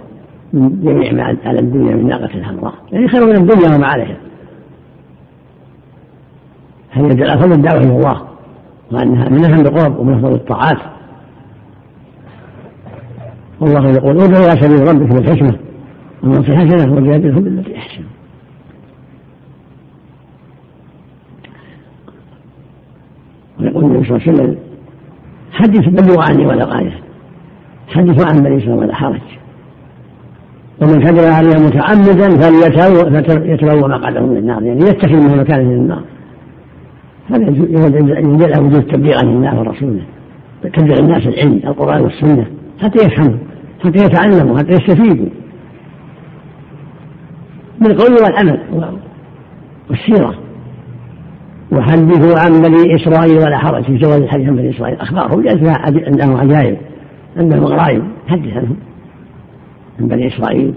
[0.53, 4.16] من جميع ما على الدنيا من ناقة الحمراء يعني خير من الدنيا وما عليها.
[6.90, 8.22] هل يد الأفضل الدعوة إلى الله؟
[8.92, 10.79] وأنها من أهم القرب ومن أفضل الطاعات.
[13.60, 15.58] والله يقول ادعوا إلى سبيل ربك بالحكمة.
[16.22, 18.04] ومن في حسنة وجادلهم بالتي أحسن.
[23.60, 24.56] ويقول النبي صلى الله عليه وسلم
[25.52, 26.98] حدث بلغوا عني ولا غاية.
[27.88, 29.20] حدثوا عن بني إسرائيل ولا حرج.
[30.83, 32.29] ومن كذب عليها متعمدا
[33.20, 36.02] فليتبوأ مقعده من النار يعني يتخذ منه مكانه من النار.
[37.31, 40.02] هذا يدل على وجود تبليغ عن الله ورسوله
[40.62, 42.46] تبليغ الناس العلم القرآن والسنة.
[42.79, 43.38] حتى يفهموا
[43.85, 45.29] حتى يتعلموا حتى يستفيدوا
[47.81, 48.60] بالقول والعمل
[49.90, 50.35] والسيرة.
[51.72, 55.79] وحدثوا عن بني إسرائيل ولا حرج في جواز الحديث عن بني إسرائيل؟ أخبارهم لأن فيها
[56.06, 56.77] عندهم عجائب
[57.37, 58.02] عندهم غرائب.
[58.27, 58.77] حدث عنهم.
[60.00, 60.75] عن بني إسرائيل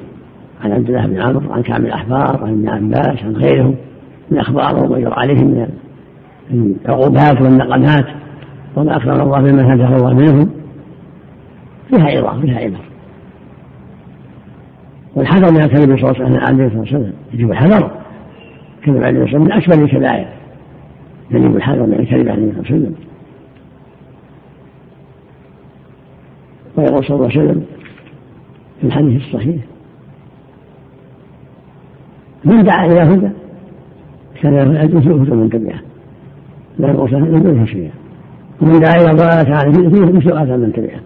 [0.63, 3.75] عن عبد الله بن عمرو عن كعب الأحبار عن ابن عباس عن غيرهم.
[4.31, 5.67] من أخبارهم ويجرى عليهم
[6.51, 8.05] من العقوبات والنقمات.
[8.75, 10.49] وما أكرم الله بمن هداه الله منهم.
[11.89, 12.81] فيها عظام فيها عبر
[15.15, 17.91] والحذر من الكذب صلى الله عليه وسلم يجب الحذر.
[18.83, 20.27] كذب عليه وسلم من أكبر الكبائر.
[21.31, 22.93] يجب الحذر من الكذب عليه الصلاة والسلام.
[26.77, 27.65] ويقول صلى الله عليه وسلم
[28.81, 29.63] في الحديث الصحيح
[32.45, 33.29] من دعا إلى هدى
[34.41, 35.79] كان له في هدى من تبعه
[36.79, 37.91] لا ينقص من دونه شيئا
[38.61, 40.99] ومن دعا إلى ضلالة عليه فيه مثل من تبعه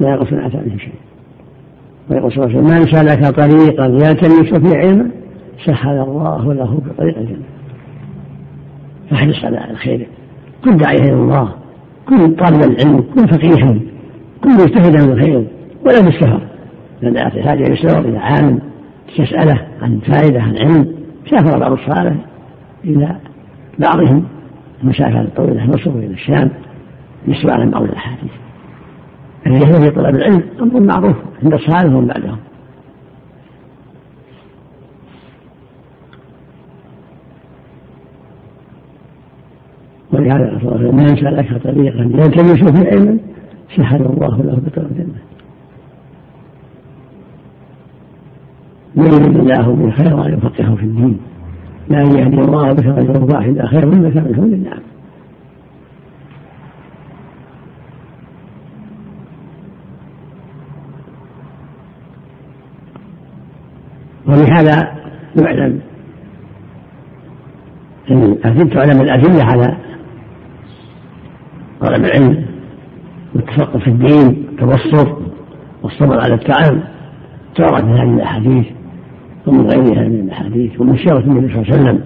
[0.00, 0.94] لا ينقص من آثاره شيئا
[2.10, 5.10] ويقول صلى الله عليه وسلم من سلك طريقا يلتمس فيه علما
[5.64, 7.44] سهل الله له بطريق الجنة.
[9.10, 10.06] فاحرص على الخير.
[10.64, 11.54] كن داعيا إلى الله.
[12.08, 13.04] كن طالب العلم.
[13.14, 13.78] كن فقيها.
[14.44, 15.46] كن مجتهدا في الخير.
[15.86, 16.40] ولا بالسفر
[17.02, 18.58] لأن الحاجة إلى السفر إلى عالم
[19.18, 20.94] تسأله عن فائدة عن علم.
[21.30, 22.14] سافر بعض الصالح
[22.84, 23.16] إلى
[23.78, 24.24] بعضهم.
[24.82, 26.50] المسافة الطويلة مصر إلى الشام.
[27.28, 28.30] يسمع عن بعض الأحاديث.
[29.46, 32.38] الجهل في طلب العلم أمر معروف عند الصالح ومن بعدهم.
[40.12, 43.18] ولهذا الرسول من سلك طريقا يلتمس فيه علما
[43.76, 45.20] سهل الله له بطريق الجنه
[48.94, 51.20] من يريد الله به خيرا يفقهه في الدين.
[51.88, 54.89] لا يهدي الله بك رجلا واحدا خير من حمل النعم
[64.30, 64.92] ولهذا
[65.42, 65.80] يعلم
[68.10, 69.76] ان تعلم الأدلة على
[71.80, 72.46] طلب العلم
[73.34, 75.16] والتفقه في الدين والتبصر
[75.82, 76.80] والصبر على التعب
[77.54, 78.66] تعرف من هذه الأحاديث
[79.46, 82.04] ومن غيرها من الأحاديث ومن سيره النبي صلى الله عليه وسلم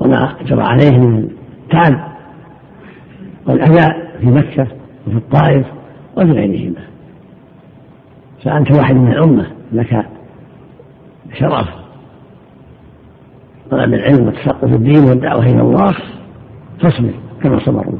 [0.00, 1.28] وما جرى عليه من
[1.64, 2.12] التعب
[3.46, 4.66] والأذى في مكة
[5.06, 5.66] وفي الطائف
[6.16, 6.80] وفي غيرهما.
[8.44, 10.06] فأنت واحد من الأمة لك
[11.38, 11.68] شرف.
[13.70, 15.92] طلب العلم والتفقه في الدين والدعوة إلى الله
[16.80, 17.10] فاصبر
[17.42, 17.98] كما صبروا.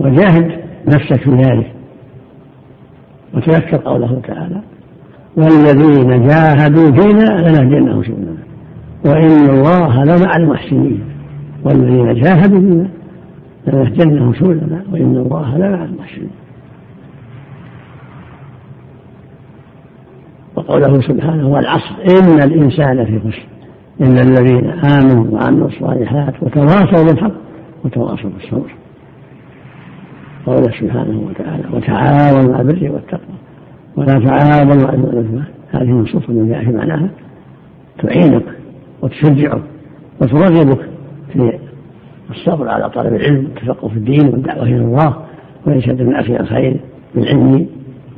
[0.00, 1.72] وجاهد نفسك في ذلك.
[3.34, 4.62] وتذكر قوله تعالى
[5.36, 8.42] والذين جاهدوا فينا لنهدينهم سبلنا.
[9.04, 11.04] وإن الله لمع المحسنين.
[11.64, 12.88] والذين جاهدوا فينا
[13.66, 14.82] لنهدينهم سبلنا.
[14.92, 16.45] وإن الله لمع المحسنين.
[20.68, 23.46] وقوله سبحانه والعصر إن الإنسان في خسر.
[24.00, 27.32] إن الذين آمنوا وعملوا الصالحات وتواصوا بالحق
[27.84, 28.74] وتواصوا بالصبر.
[30.46, 33.36] قوله سبحانه وتعالى وتعاونوا على البر والتقوى.
[33.96, 35.38] ولا تعاونوا على الاثم
[35.70, 37.10] هذه نصوص من في معناها
[38.02, 38.44] تعينك
[39.02, 39.62] وتشجعك
[40.20, 40.88] وترغبك
[41.32, 41.58] في
[42.30, 45.16] الصبر على طلب العلم والتفقه في الدين والدعوة إلى الله
[45.66, 46.80] ويشهد من أخي الخير
[47.14, 47.66] بالعلم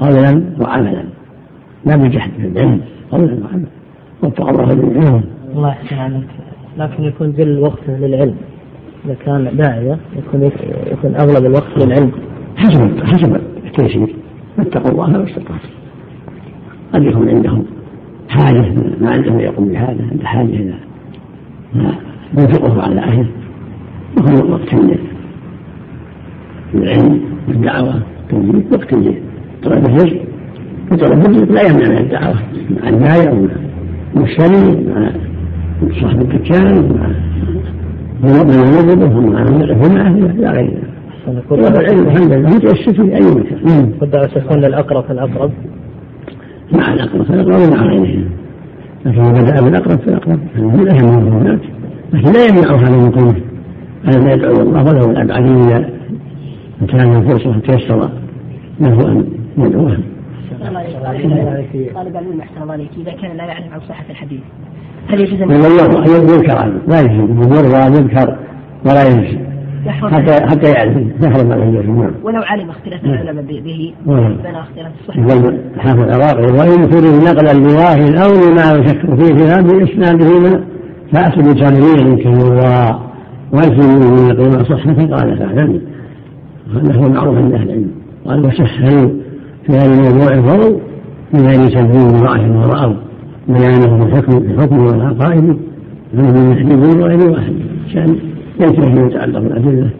[0.00, 1.04] قولا وعملا.
[1.86, 2.80] لا بالجحد في العلم.
[3.10, 3.66] قولا وعملا
[4.22, 5.22] وفق الله جميعهم
[5.54, 6.28] الله يحسن عليك
[6.78, 8.34] لكن يكون ذل وقت للعلم.
[9.04, 10.50] إذا كان داعية يكون
[10.92, 12.12] يكون أغلب الوقت للعلم.
[12.56, 14.14] حسب حسب التيسير.
[14.56, 15.68] فاتقوا الله ما استطعتم
[16.94, 17.64] قد يكون عندهم.
[18.28, 20.74] حاجة ما عندهم يقوم بهذا عنده حاجة إلى
[21.74, 21.94] ما
[22.38, 23.28] ينفقه على أهله.
[24.18, 24.74] يكون وقت
[26.74, 27.20] للعلم.
[27.48, 28.02] والدعوة
[28.32, 28.94] والتوجيه وقت
[29.62, 30.27] طلب الرزق.
[30.92, 32.36] الرزق لا يمنع من الدعوة.
[32.70, 33.50] مع البايع ومع
[34.16, 35.10] المشتري مع
[36.00, 36.74] صاحب الدكان
[38.22, 40.78] مع من يمرضه ومع من معه لا غير
[41.28, 42.50] ذلك العلم الحمد لله.
[42.50, 43.92] متأسس في أي مكان.
[44.00, 45.50] قد تكون للأقرب فالأقرب
[46.72, 48.24] مع الأقرب فالأقرب ومع غيره
[49.06, 51.60] لكن إذا بدأ بالأقرب فالأقرب من أهم المهمات
[52.12, 53.40] لكن لا يمنع هذا من قوله.
[54.08, 55.90] أن يدعو الله وله الأبعدين إذا
[56.88, 58.10] كان الفرصة تيسر
[58.80, 59.24] له أن
[59.58, 59.98] يدعوها
[61.94, 64.40] طالب العلم احسن عليك إذا كان لا يعلم عن صحة الحديث
[65.08, 67.30] هل يجوز أن يذكر لا يجوز.
[67.58, 68.36] يروى يذكر
[68.86, 69.38] ولا يجوز.
[69.86, 72.10] حتى حتى يعلم يحرم عليه نعم.
[72.22, 74.36] ولو علم اختلاف العلماء به نعم.
[74.36, 75.48] بين اختلاف الصحة.
[75.74, 80.64] الحافظ العراقي وإن تريد نقلا لواهي أو لما يشك فيه في هذه الاسناد من
[81.12, 83.00] فاتوا بتنوير كيروى
[83.52, 85.82] واجزموا من يقين صحة قال فاعلم
[86.74, 87.90] هذا هو معروف عند أهل العلم.
[88.26, 89.10] قال وسهلوا
[89.68, 90.78] في هذا الموضوع الفضل
[91.32, 92.94] من غير تنفيذ ضعف ورأوا
[93.48, 95.56] بيانه بالحكم بالحكم والعقائد
[96.14, 97.52] من يحدث وغير واحد.
[97.86, 98.16] عشان
[98.60, 99.90] ينتهي فيما يتعلق بالأدلة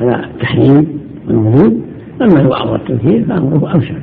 [0.00, 0.86] على التحريم
[1.28, 1.80] والوجود
[2.22, 3.94] أما الوعظ والتذكير فأمره أوسع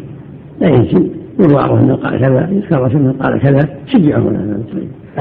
[0.62, 1.10] لا يمكن.
[1.40, 4.24] يروى أنه قال كذا يذكر أنه قال كذا شجعه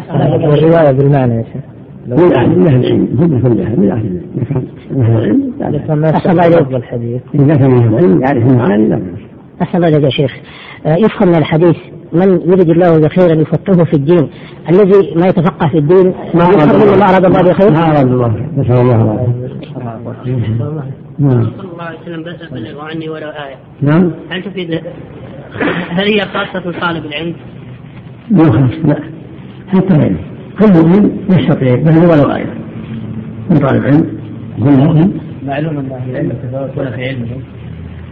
[0.08, 1.62] هذا الرواية بالمعنى يا شيخ.
[2.06, 3.08] من أهل من أهل العلم.
[3.18, 4.20] هم من أهل من أهل العلم.
[7.34, 9.28] من أهل العلم يعرف المعاني لا بأس
[9.62, 10.36] أحسن الله يا شيخ.
[10.86, 11.76] آه، يفهم من الحديث
[12.12, 14.30] من يريد الله بخيرا يفقهه في الدين
[14.70, 18.46] الذي ما يتفقه في الدين ما يفهم ما أراد الله بخير؟ ما أراد الله.
[18.56, 19.48] نسأل الله العافية.
[21.18, 21.42] نعم.
[21.42, 22.34] صلى الله عليه وسلم بس
[22.80, 24.10] عني ولو آية نعم.
[24.30, 24.80] هل تفيد
[25.90, 27.34] هل هي خاصة طالب العلم؟
[28.30, 28.96] مو خاص لا.
[29.68, 30.18] حتى العلم.
[30.58, 32.54] كل مؤمن يستطيع بل ولو آية
[33.50, 34.18] من طالب علم
[34.58, 37.42] كل مؤمن معلوم أن أهل العلم يتفاوتون في علمهم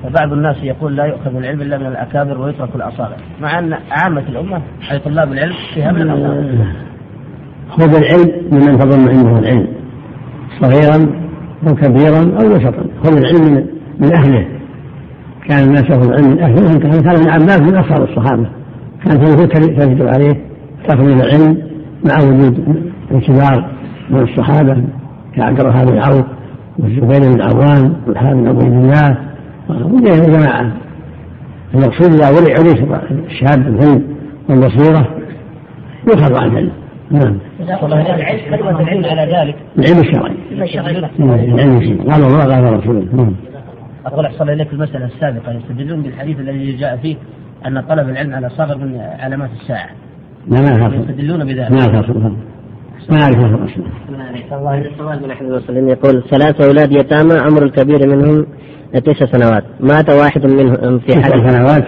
[0.03, 4.63] فبعض الناس يقول لا يؤخذ العلم إلا من الأكابر ويترك الأصابع مع أن عامة الأمة
[4.93, 6.65] أي طلاب العلم فيها من الأصابع
[7.71, 9.67] خذ العلم ممن تظن عنده العلم
[10.61, 11.27] صغيرا
[11.69, 12.85] أو كبيرا أو وسطا.
[13.05, 13.67] خذ العلم
[14.01, 14.47] من, أهله.
[15.49, 16.79] كان الناس يأخذ العلم من أهله.
[16.79, 18.47] كان ابن عباس من أصحاب الصحابة.
[19.05, 19.21] كان
[19.77, 20.41] تجد عليه.
[20.89, 21.59] تفضيل العلم
[22.05, 23.71] مع وجود الكبار
[24.11, 24.85] من الصحابة
[25.37, 26.25] كعبد الرحمن بن عوف
[26.79, 29.17] والزبير بن عوام والحارث بن عبد الله.
[29.69, 30.73] وغيرهم جماعة
[31.75, 34.17] المقصود إذا ولي عليه الشاب العلم
[34.49, 35.09] والبصيرة
[36.07, 36.71] يؤخذ عن العلم.
[37.11, 37.39] نعم.
[38.51, 39.57] كلمة العلم على ذلك.
[39.79, 40.37] العلم الشرعي.
[41.19, 42.09] نعم، العلم الشرعي.
[42.11, 43.05] قال الله قال رسوله.
[43.13, 43.33] نعم.
[44.07, 45.53] أقول أحسن إليك المسألة السابقة.
[45.53, 47.17] يستدلون بالحديث الذي جاء فيه
[47.67, 49.89] أن طلب العلم على صغر من علامات الساعة.
[50.49, 51.71] لا ما يستدلون بذلك.
[51.71, 52.11] ما يخاف
[53.11, 53.83] ما يعرف هذا الأصل.
[54.53, 58.47] الله يقول ثلاثة أولاد يتامى عمر الكبير منهم
[58.95, 59.65] تسع سنوات.
[59.81, 61.85] مات واحد منهم في تسع حادث سنوات؟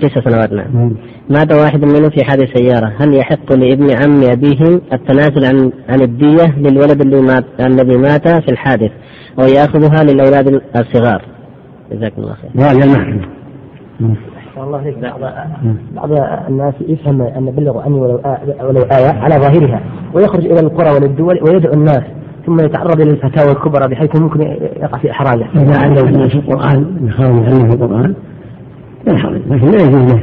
[0.00, 0.66] تسع سنوات نعم.
[0.74, 0.96] نعم.
[1.30, 2.92] مات واحد منهم في حادث سيارة.
[2.98, 8.48] هل يحق لابن عم أبيهم التنازل عن عن الدية للولد اللي مات الذي مات في
[8.48, 8.90] الحادث
[9.38, 11.22] ويأخذها للأولاد الصغار؟
[11.92, 12.50] جزاكم الله خير.
[12.70, 13.28] المحكمة
[14.00, 14.16] نعم.
[14.56, 15.20] والله عليك بعض
[15.94, 16.12] بعض
[16.48, 19.80] الناس يفهم أن بلغوا عني ولو آية ولو آية على ظاهرها
[20.14, 22.02] ويخرج إلى القرى والدول ويدعو الناس
[22.48, 24.40] ثم يتعرض إلى الفتاوى الكبرى بحيث ممكن
[24.82, 25.46] يقع في إحراجه.
[25.56, 28.14] إذا عنده في القرآن يخاف يعلمه في القرآن
[29.06, 30.22] لا حرج لكن لا يجوز له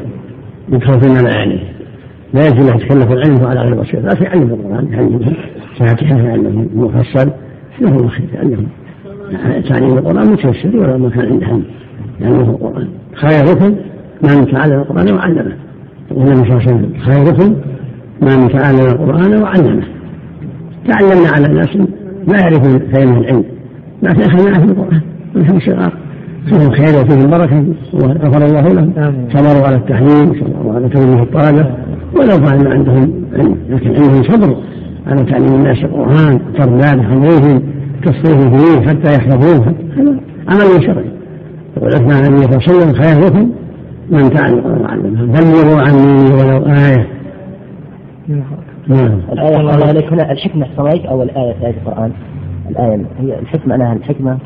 [0.70, 1.64] يدخل فيما لا يعنيه
[2.34, 5.34] لا يجوز له يتكلف العلم على غير بصيرة لكن يعلم القرآن يعلمه
[5.80, 7.32] فاتحة يعلمه مفصل
[7.82, 8.68] له الخير يعلمه
[9.70, 11.64] تعليم القرآن متيسر ولا ما كان عنده هم
[12.22, 12.88] يعلمه القرآن.
[13.16, 13.76] خيركم
[14.24, 15.56] من تعلم القرآن وعلمه.
[16.12, 17.56] النبي صلى الله عليه وسلم خيركم
[18.22, 19.84] من تعلم القرآن وعلمه.
[20.88, 21.78] تعلمنا على ناس
[22.28, 23.44] لا يعرفون كلمة العلم.
[24.04, 25.02] لكن أخذناها في القرآن.
[25.36, 25.94] ونحن صغار
[26.46, 28.94] فيهم خير وفيهم بركة وغفر الله لهم
[29.34, 31.66] صبروا على التعليم صبروا على توجيه الطلبة
[32.16, 33.58] ولو كان ما عندهم علم.
[33.70, 34.58] لكن عندهم صبر
[35.08, 36.40] على تعليم الناس القرآن.
[36.58, 37.62] ترداد حميهم
[38.04, 39.76] تصريف فيه حتى يحفظوه.
[39.98, 41.06] هذا عمل شرعي.
[41.78, 43.52] يقول أثناء النبي صلى الله عليه وسلم خيركم
[44.12, 44.82] من تعلم القرآن.
[44.82, 47.08] وعلمه بلغوا عني ولو آية.
[48.88, 52.12] نعم الآية الله عليك هنا الحكمة الصلاة أو الآية في آية القرآن
[52.70, 54.38] الآية هي الحكمة أنها الحكمة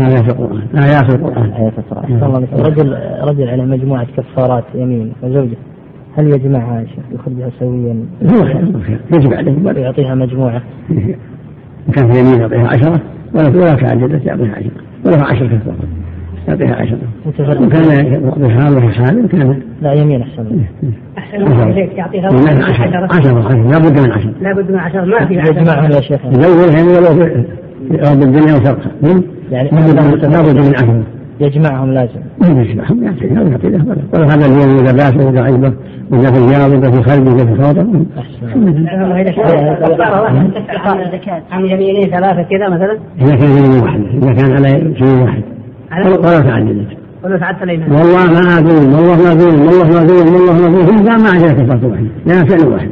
[0.00, 5.56] آيات القرآن آيات القرآن آية الصلاة رجل رجل على مجموعة كفارات يمين وزوجة
[6.16, 8.06] هل يجمعها يخرجها سويا
[9.12, 13.00] يجب عليه بل ويعطيها مجموعة إن كان في يمين يعطيها عشرة
[13.34, 14.70] ولا ولا تعددت يعطيها عشرة
[15.06, 16.05] ولا عشر كفارات
[16.48, 16.98] يعطيها عشرة.
[17.38, 20.60] وإن كان يعطيها الله حال كان لا يمين أحسن
[21.18, 22.64] أحسن الله إليك يعطيها عشرة.
[22.64, 23.08] عشرة.
[23.14, 23.46] عشرة.
[23.46, 23.70] عشرة.
[23.70, 24.32] لا بد من عشرة.
[24.40, 25.04] لابد من عشرة.
[25.04, 25.94] ما في يجمعهم عشرة.
[25.94, 26.20] يا شيخ.
[26.26, 27.44] يزوجها ولو في
[27.90, 28.90] رب الدنيا وشرقها
[29.50, 31.02] يعني لا بد من عشرة.
[31.40, 32.20] يجمعهم لازم.
[32.40, 35.72] ولا يعطي له ولا هذا اليوم إذا بات وإذا عيبه
[36.10, 37.54] وإذا في الجار وإذا في خلق وإذا في
[40.54, 40.86] تفتح
[41.52, 42.98] عن يمينين ثلاثة كذا مثلا.
[43.20, 44.00] إذا كان يمين واحد.
[44.00, 45.42] إذا كان على شيء واحد.
[46.04, 46.86] ولا
[47.24, 50.98] ولو سعدت الأيمان والله ما أقول والله ما أقول والله ما أقول والله ما أقول
[50.98, 52.90] هم ما عندنا كفارة واحدة لا فعل واحد.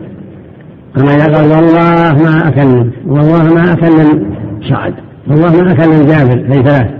[0.96, 4.34] أما إذا قال والله ما أكلم والله ما أكلم
[4.68, 4.94] سعد
[5.28, 6.90] والله ما أكلم جابر هي ثلاث.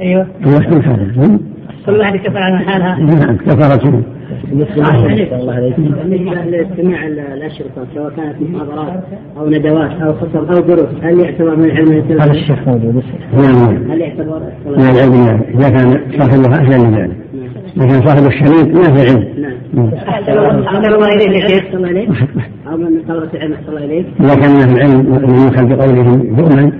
[0.00, 0.26] أيوه.
[0.46, 1.38] يوحد هذا
[1.86, 2.98] كل واحد كفر عن حالها.
[2.98, 4.02] نعم كفارة
[4.50, 4.84] بالنسبة
[6.44, 9.02] لاستماع الأشرطة سواء كانت محاضرات
[9.38, 13.02] أو ندوات أو خطب أو دروس هل يعتبر من علم هذا؟ الشيخ موجود
[13.32, 17.27] نعم هل يعتبر من العلم إذا كان صاحبها أهلا لذلك
[17.78, 19.24] لكن صاحب الشريط ما في علم.
[19.74, 19.90] نعم.
[20.66, 22.08] أحسن الله إليك يا شيخ أحسن الله إليك
[22.66, 24.98] أو من العلم أحسن الله إليك إذا كان من العلم
[25.28, 26.72] من يؤخذ بقولهم يؤمن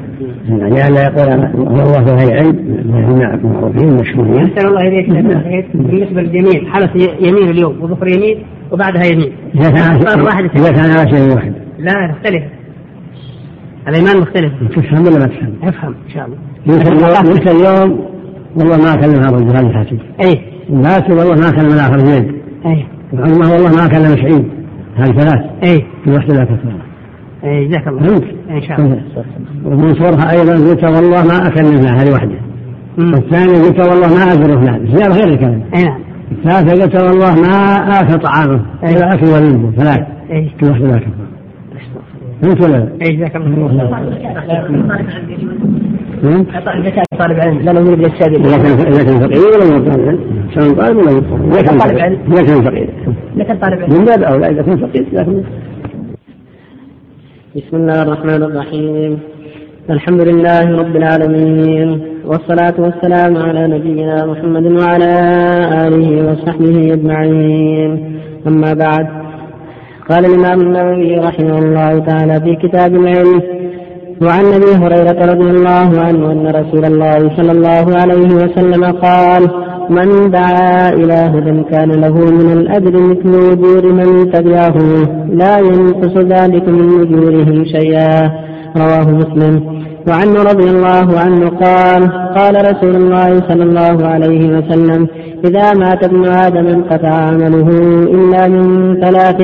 [0.49, 2.57] يعني لا يقول أنا والله في علم
[2.95, 4.45] هم معروفين مشهورين.
[4.45, 5.11] أحسن الله إليك
[5.75, 6.91] بالنسبة لليمين حلف
[7.21, 8.37] يمين اليوم وظهر يمين
[8.73, 9.33] وبعدها يمين.
[9.55, 11.53] إذا كان واحد إذا كان على شيء واحد.
[11.79, 12.43] لا تختلف
[13.89, 16.39] الأيمان مختلفة تفهم ولا ما تفهم؟ أفهم إن شاء الله.
[17.31, 18.05] يمكن اليوم
[18.57, 22.33] والله ما أكلم هذا الرجل هذا الحاكم أي لكن والله ما أكلم الآخر زيد.
[22.67, 22.87] أي.
[23.13, 24.49] الله والله ما أكلم سعيد.
[24.97, 25.45] هذه ثلاث.
[25.65, 25.85] أي.
[26.05, 26.79] في وحدة لا كفارة
[27.45, 28.01] أي جزاك الله.
[28.01, 29.03] فهمت؟ إن شاء الله.
[29.65, 32.35] ومن صورها أيضا قلت والله ما أكلمها هذه واحدة.
[32.99, 35.63] الثاني قلت والله ما ازور فلان زيارة غير الكلام.
[35.77, 36.01] أي نعم.
[36.33, 38.61] الثالثة قلت والله ما آكل طعامه.
[38.83, 40.07] ولا أكل ولده ثلاث.
[40.31, 40.51] أي.
[40.61, 41.01] كل واحدة ما
[42.43, 43.67] كفر فهمت ولا لا؟ اي جزاك الله
[46.77, 49.39] الزكاه طالب علم لا نريد السبيل إذا كان إذا كان فقير.
[49.39, 50.19] ولا طالب علم
[50.55, 52.03] سواء طالب ولا هو طالب إذا كان طالب فقير.
[52.03, 52.19] علم.
[52.33, 52.89] إذا كان فقير.
[53.37, 53.99] لكن طالب علم.
[53.99, 55.43] من باب أولى إذا كان فقير لكن
[57.57, 59.19] بسم الله الرحمن الرحيم.
[59.91, 65.13] الحمد لله رب العالمين والصلاة والسلام على نبينا محمد وعلى
[65.87, 68.19] آله وصحبه أجمعين.
[68.47, 69.18] أما بعد
[70.11, 73.43] قال الإمام النووي رحمه الله تعالى في كتاب العلم
[74.23, 79.51] وعن أبي هريرة رضي الله عنه أن رسول الله صلى الله عليه وسلم قال
[79.91, 84.77] من دعا إلى هدى كان له من الأجر مثل أجور من تبعه
[85.33, 88.31] لا ينقص ذلك من أجورهم شيئا.
[88.77, 89.79] رواه مسلم.
[90.09, 92.03] وعنه رضي الله عنه قال
[92.39, 95.09] قال رسول الله صلى الله عليه وسلم
[95.45, 97.69] إذا مات ابن آدم انقطع عمله
[98.15, 99.41] إلا من ثلاث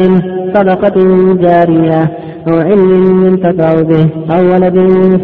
[0.55, 0.97] صدقة
[1.35, 2.03] جارية
[2.49, 4.77] أو علم ينتفع به أو ولد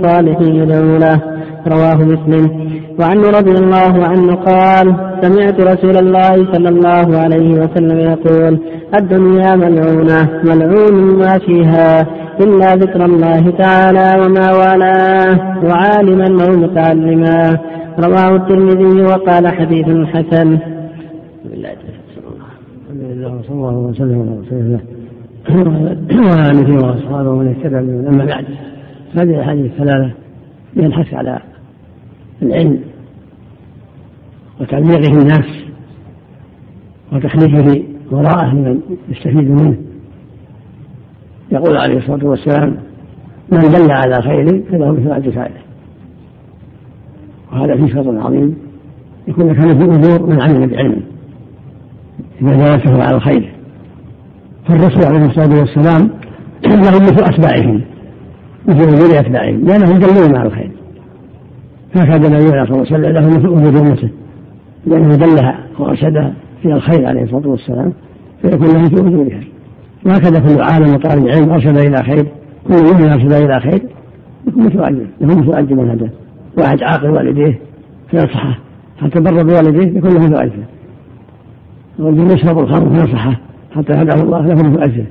[0.04, 1.20] صالح يدعو له
[1.66, 2.70] رواه مسلم.
[3.00, 4.86] وعنه رضي الله عنه قال
[5.22, 8.58] سمعت رسول الله صلى الله عليه وسلم يقول
[8.94, 12.06] الدنيا ملعونة ملعون ما فيها
[12.40, 17.58] إلا ذكر الله تعالى وما والاه وعالما أو متعلما.
[17.98, 20.58] رواه الترمذي وقال حديث حسن.
[23.46, 24.18] صلى الله وسلم.
[24.20, 24.99] على رسول الله
[25.48, 28.44] وعلى اله واصحابه ومن اهتدى بهم أما بعد
[29.14, 30.14] هذه الأحاديث الثلاثة
[30.74, 31.40] فيها الحث على
[32.42, 32.80] العلم
[34.60, 35.64] وتبليغه الناس
[37.12, 39.76] وتخليفه وراءه لمن يستفيد منه.
[41.52, 42.76] يقول عليه الصلاة والسلام
[43.52, 45.60] من دل على خير فله مثل اجر فاعله
[47.52, 48.56] وهذا فيه فضل عظيم.
[49.28, 51.02] يكون كان في اجور من عمل بعلم
[52.42, 53.59] إذا دلته على الخير.
[54.70, 56.10] فالرسول عليه الصلاة والسلام
[56.66, 57.80] لهم مثل أتباعهم
[58.68, 60.70] مثل اجور أتباعهم لأنهم دلوهم على الخير.
[61.94, 64.10] هكذا النبي عليه وسلم له مثل اجور امته
[64.86, 67.92] لأنه دلها وأرشدها إلى الخير عليه الصلاة والسلام
[68.42, 69.40] فيكون له مثل اجورها
[70.06, 72.26] وهكذا كل عالم وطالب علم أرشد إلى خير
[72.68, 73.82] كل يوم أرشد إلى خير
[74.48, 76.10] يكون مثل أجر له مثل أجر من هداه.
[76.58, 77.58] واحد عاقل والديه
[78.10, 78.58] فينصحه
[79.00, 80.64] حتى بر بوالديه يكون له مثل أجره.
[82.00, 85.06] رجل يشرب الخمر فينصحه حتى هداه الله له مثل اجره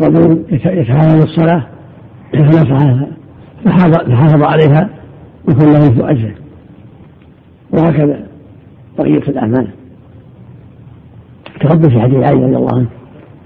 [0.00, 1.66] رجل يتحاول الصلاه
[2.32, 3.06] فنصحه
[3.64, 4.88] فحافظ عليها
[5.48, 6.34] يكون له مثل اجره
[7.72, 8.26] وهكذا
[8.98, 9.68] بقية الأعمال.
[11.60, 12.86] تقبل في حديث عائشة رضي الله عنه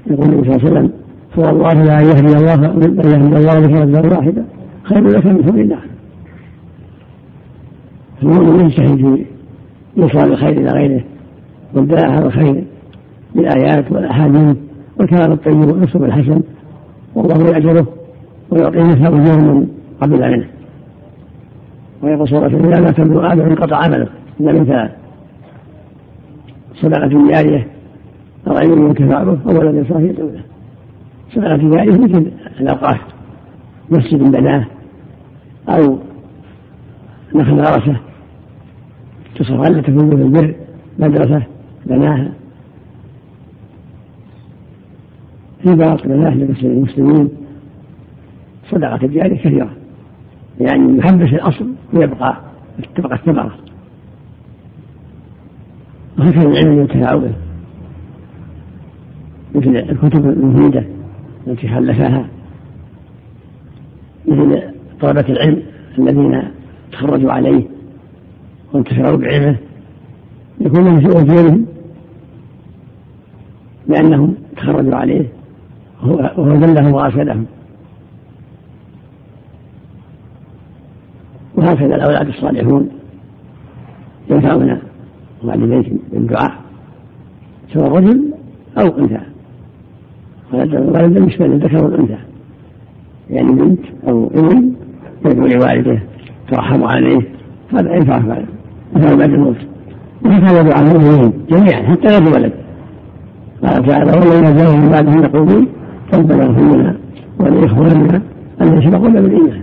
[0.07, 0.93] يقول النبي صلى الله عليه وسلم
[1.35, 4.45] فوالله لا يهدي الله من يهدي الله بك رجلا واحدا
[4.83, 5.89] خير لك من حور النعم
[8.23, 9.27] المؤمن يجتهد في
[9.97, 11.05] يوصل الخير إلى غيره
[11.75, 12.65] والدلاء على الخير.
[13.37, 14.57] بالآيات والأحاديث
[14.99, 16.43] والكلام الطيب والاسلوب الحسن
[17.15, 17.87] والله يأجره
[18.51, 19.69] ويعطيه مثل اجور من
[20.01, 20.47] قبل منه
[22.03, 24.09] ويقول وسلم اذا مات ابن آدم انقطع عمله
[24.41, 24.91] إلا من ثلاث.
[26.75, 27.67] صدقة جارية
[28.49, 30.43] أو علم ينتفع به أو ولد صالح يدعو له
[31.35, 32.31] صدقة جارية مثل
[32.61, 33.01] الاوقاف
[33.91, 34.67] مسجد بناه
[35.69, 35.99] أو
[37.35, 37.97] نخل غرسه
[39.37, 40.55] تصرف التي تكون في البر
[40.99, 41.43] مدرسة
[41.87, 42.33] بناها.
[45.67, 47.29] في باطل بناه للمسلمين
[48.71, 49.71] صدقة جارية كثيرة
[50.61, 52.37] يعني يحبس الأصل ويبقى
[52.97, 53.55] تبقى الثمرة
[56.19, 57.33] وهكذا العلم ينتفع به
[59.55, 60.85] مثل الكتب المفيدة
[61.47, 62.27] التي خلفها
[64.29, 64.63] مثل
[65.01, 65.63] طلبة العلم
[65.99, 66.43] الذين
[66.93, 67.65] تخرجوا عليه
[68.73, 69.57] وانتفعوا بعلمه
[70.61, 71.67] يكون في أجورهم
[73.89, 75.27] لأنهم تخرجوا عليه.
[76.03, 77.47] وهو دلهم وأرشدهم
[81.57, 82.89] وهكذا الأولاد الصالحون
[84.31, 84.79] ينفعون
[85.45, 86.53] والديهم بالدعاء
[87.73, 88.33] سواء رجل
[88.79, 89.21] أو أنثى.
[90.53, 92.19] ولد بالنسبة للذكر والأنثى.
[93.31, 94.73] يعني بنت أو ابن
[95.27, 96.03] يدعو لوالده
[96.51, 97.21] ترحم عليه
[97.73, 98.47] هذا ينفع هذا
[98.95, 99.57] مثلا بعد الموت.
[100.25, 102.53] وهكذا دعاء المؤمنين جميعا حتى غير الولد
[103.63, 105.67] قال تعالى والذين جاءوا من بعدهم يقولون
[106.15, 106.97] ربنا اغفر لنا
[107.41, 108.23] ولاخواننا
[108.61, 109.63] الذين سبقونا بالايمان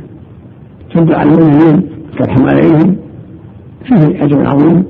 [0.94, 1.90] تدعى المؤمنين
[2.20, 2.96] ترحم عليهم
[3.86, 4.84] فيه أجر عظيم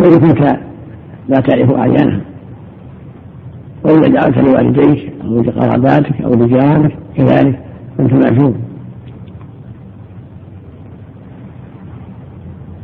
[0.00, 0.56] وإن كنت
[1.28, 2.20] لا تعرف اعيانهم
[3.84, 7.58] وإذا جعلت لوالديك أو لقراباتك أو لجيرانك كذلك
[7.98, 8.54] فأنت مأجور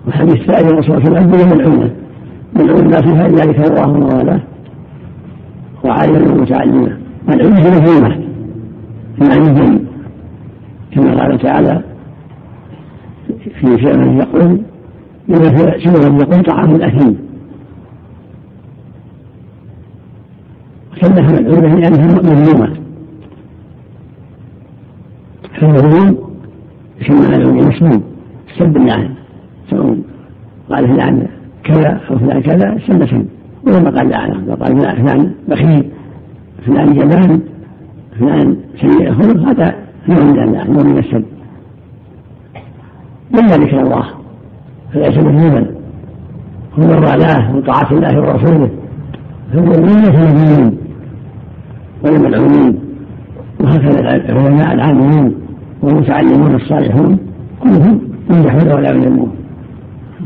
[0.06, 1.90] والحديث الثاني الرسول صلى الله عليه وسلم ملعونة
[2.56, 4.40] ملعون ما فيها إلا ذكر الله وموالاه
[5.84, 8.26] وعالما ومتعلما ملعونة مفهومة
[9.20, 9.84] يعني مثل
[10.90, 11.82] كما قال تعالى
[13.60, 14.60] في شيء يقول
[15.80, 17.18] شيء يقول طعام الأثيم.
[21.00, 22.76] سماها ملعونة لأنها مذمومة
[25.60, 26.18] فالمذموم
[27.00, 28.02] يسمى ملعون مسموم
[28.58, 29.10] سب يعني
[29.70, 29.98] سواء
[30.70, 31.28] قال فلان
[31.64, 33.24] كذا أو فلان كذا سم
[33.66, 35.90] ولما قال لعنه وقال فلان بخيل.
[36.66, 37.40] فلان جبان
[38.20, 39.74] فلان سيء الخلق هذا
[40.08, 41.24] نوع من اللعن نوع من السب
[43.34, 44.04] إلا ذكر الله؟
[44.92, 45.66] فليس مذموما
[46.78, 48.70] هو من وطاعة الله ورسوله.
[49.52, 50.78] فالمؤمنين المؤمنين
[52.04, 52.78] والملعونين
[53.60, 55.34] وهكذا العلماء العاملين
[55.82, 57.18] والمتعلمون الصالحون
[57.62, 58.00] كلهم
[58.30, 59.30] ينجحون ولا يذمون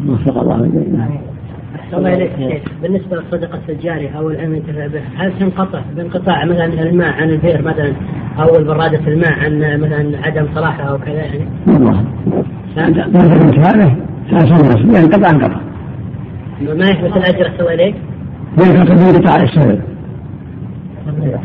[0.09, 1.30] وفق الله الجميع.
[1.95, 7.30] الله إليك بالنسبة للصدقة الجارية أو العلم ينتفع به هل تنقطع بانقطاع مثلا الماء عن
[7.30, 7.93] البئر مثلا
[8.38, 12.05] أو برادة الماء عن مثلا عدم صلاحها أو كذا يعني؟ والله.
[12.76, 13.97] ما في هذا
[14.32, 15.61] هذا ينقطع انقطع
[16.61, 17.95] ما يثبت الأجر الله إليك؟
[18.59, 19.80] ينقطع بانقطاع السبب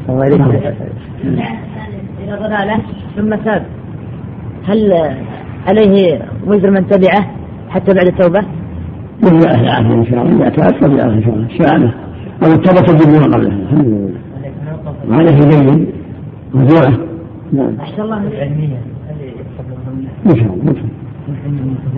[0.10, 0.42] الله إليك
[2.24, 2.78] إذا ضلالة.
[3.16, 3.66] ثم تاب
[4.68, 4.94] هل
[5.68, 7.32] عليه وزر من تبعه
[7.70, 8.44] حتى بعد التوبة؟
[9.32, 11.92] بالله العافية إن شاء الله إذا تاب قبل إن شاء الله شاء
[12.44, 14.10] أو التوبة تجب ما قبلها الحمد لله.
[15.08, 15.88] وهذا جيد
[16.54, 16.94] موضوعه
[17.54, 17.76] نعم.
[17.80, 18.78] أحسن الله العلمية.
[20.26, 20.74] إن شاء الله.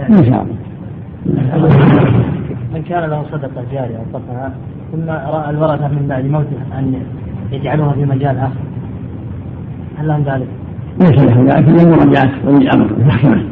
[0.10, 0.56] إن شاء الله.
[2.74, 4.54] من كان له صدقة جارية وصفها
[4.92, 6.94] ثم رأى الورثة من بعد موته أن
[7.52, 8.62] يجعلوها في مجال آخر.
[9.98, 10.48] هل لهم ذلك؟
[11.00, 11.68] ليس له ذلك.
[11.68, 13.44] من المراجعات ولي الأمر في المحكمة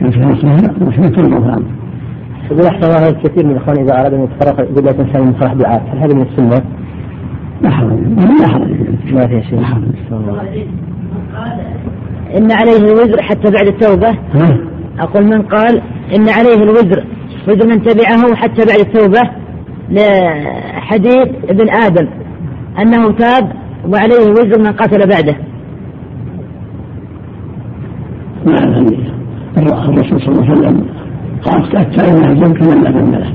[0.00, 1.62] كان في نفسها كل الأمر
[2.50, 5.52] يقول أحسن الله كثير من الإخوان إذا أراد أن يتفرق يقول لا تنسى من صلاح
[5.52, 5.82] دعاء.
[5.92, 6.62] هل هذا من السنة؟
[7.62, 7.98] لا حرج.
[8.40, 8.70] لا حرج.
[9.12, 9.62] ما في شيء.
[12.36, 14.18] إن عليه الوزر حتى بعد التوبة.
[14.98, 15.82] أقول من قال
[16.16, 17.04] إن عليه الوزر
[17.48, 19.20] وزر من تبعه حتى بعد التوبة
[19.90, 22.08] لحديث ابن آدم.
[22.78, 23.52] أنه تاب
[23.88, 25.36] وعليه وزر من قاتل بعده.
[28.46, 28.58] ما
[29.88, 30.97] الرسول صلى الله عليه وسلم
[31.46, 33.32] التائب من الذنب كمن لا ذنب له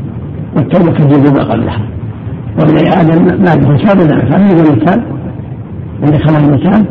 [0.55, 1.81] والتوبة تجد ما قبلها.
[2.59, 5.03] وابن آدم ما به تاب ولا فلم يقول التاب
[6.03, 6.85] عند خبر المتاب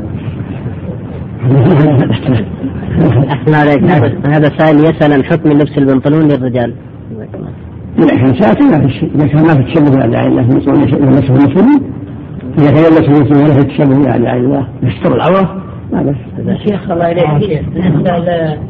[3.30, 3.84] أحسن عليك
[4.26, 6.74] هذا سائل يسأل عن حكم لبس البنطلون للرجال.
[7.98, 11.80] إذا كان ساتر ما في إذا كان ما في تشبه بأعداء الله يلبسه المسلمين
[12.58, 15.62] إذا كان يلبس المسلمين ولا في تشبه بأعداء الله يستر العورة
[15.92, 16.14] ما بس.
[16.68, 18.18] شيخ الله إليك بالنسبة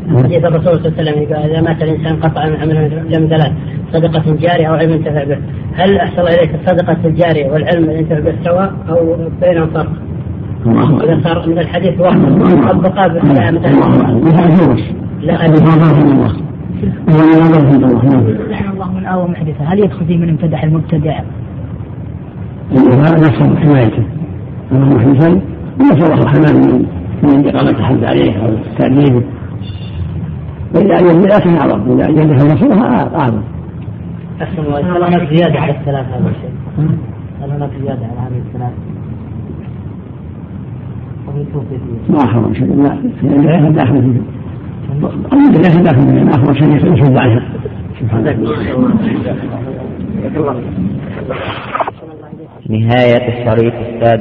[0.09, 3.53] لحديث الرسول صلى الله عليه وسلم إذا مات الإنسان قطع من عمله من ثلاث
[3.93, 5.39] صدقة جارية أو علم ينتفع به.
[5.75, 9.93] هل أحسن الله إليك الصدقة الجارية والعلم ينتفع به سواء أو بينهم فرق؟
[11.05, 12.18] إذا صار من الحديث واحد
[12.73, 13.20] طبقا مثلا
[15.23, 15.49] لا
[18.51, 21.20] لعن الله من آوى محدثة هل يدخل فيه من امتدح المبتدع؟
[22.73, 24.03] هذا نصر حمايته.
[24.73, 25.41] محدثا
[25.81, 29.23] نسأل الله الحمام من إقامة الحد عليه أو تأديبه
[30.75, 33.43] وإذا أن لكن أعظم إذا أجده نصرها أعظم
[34.43, 36.53] أحسن الله هل هناك زيادة على الثلاث هذا الشيء؟
[37.43, 38.73] هل هناك زيادة على هذه الثلاث؟
[42.09, 44.20] ما حرم شيء لا لا داخل فيه
[45.31, 47.43] قد ليس داخل فيه ما أخبر شيء يصد عنها
[48.01, 48.25] سبحان
[52.68, 54.20] نهاية الشريط السادس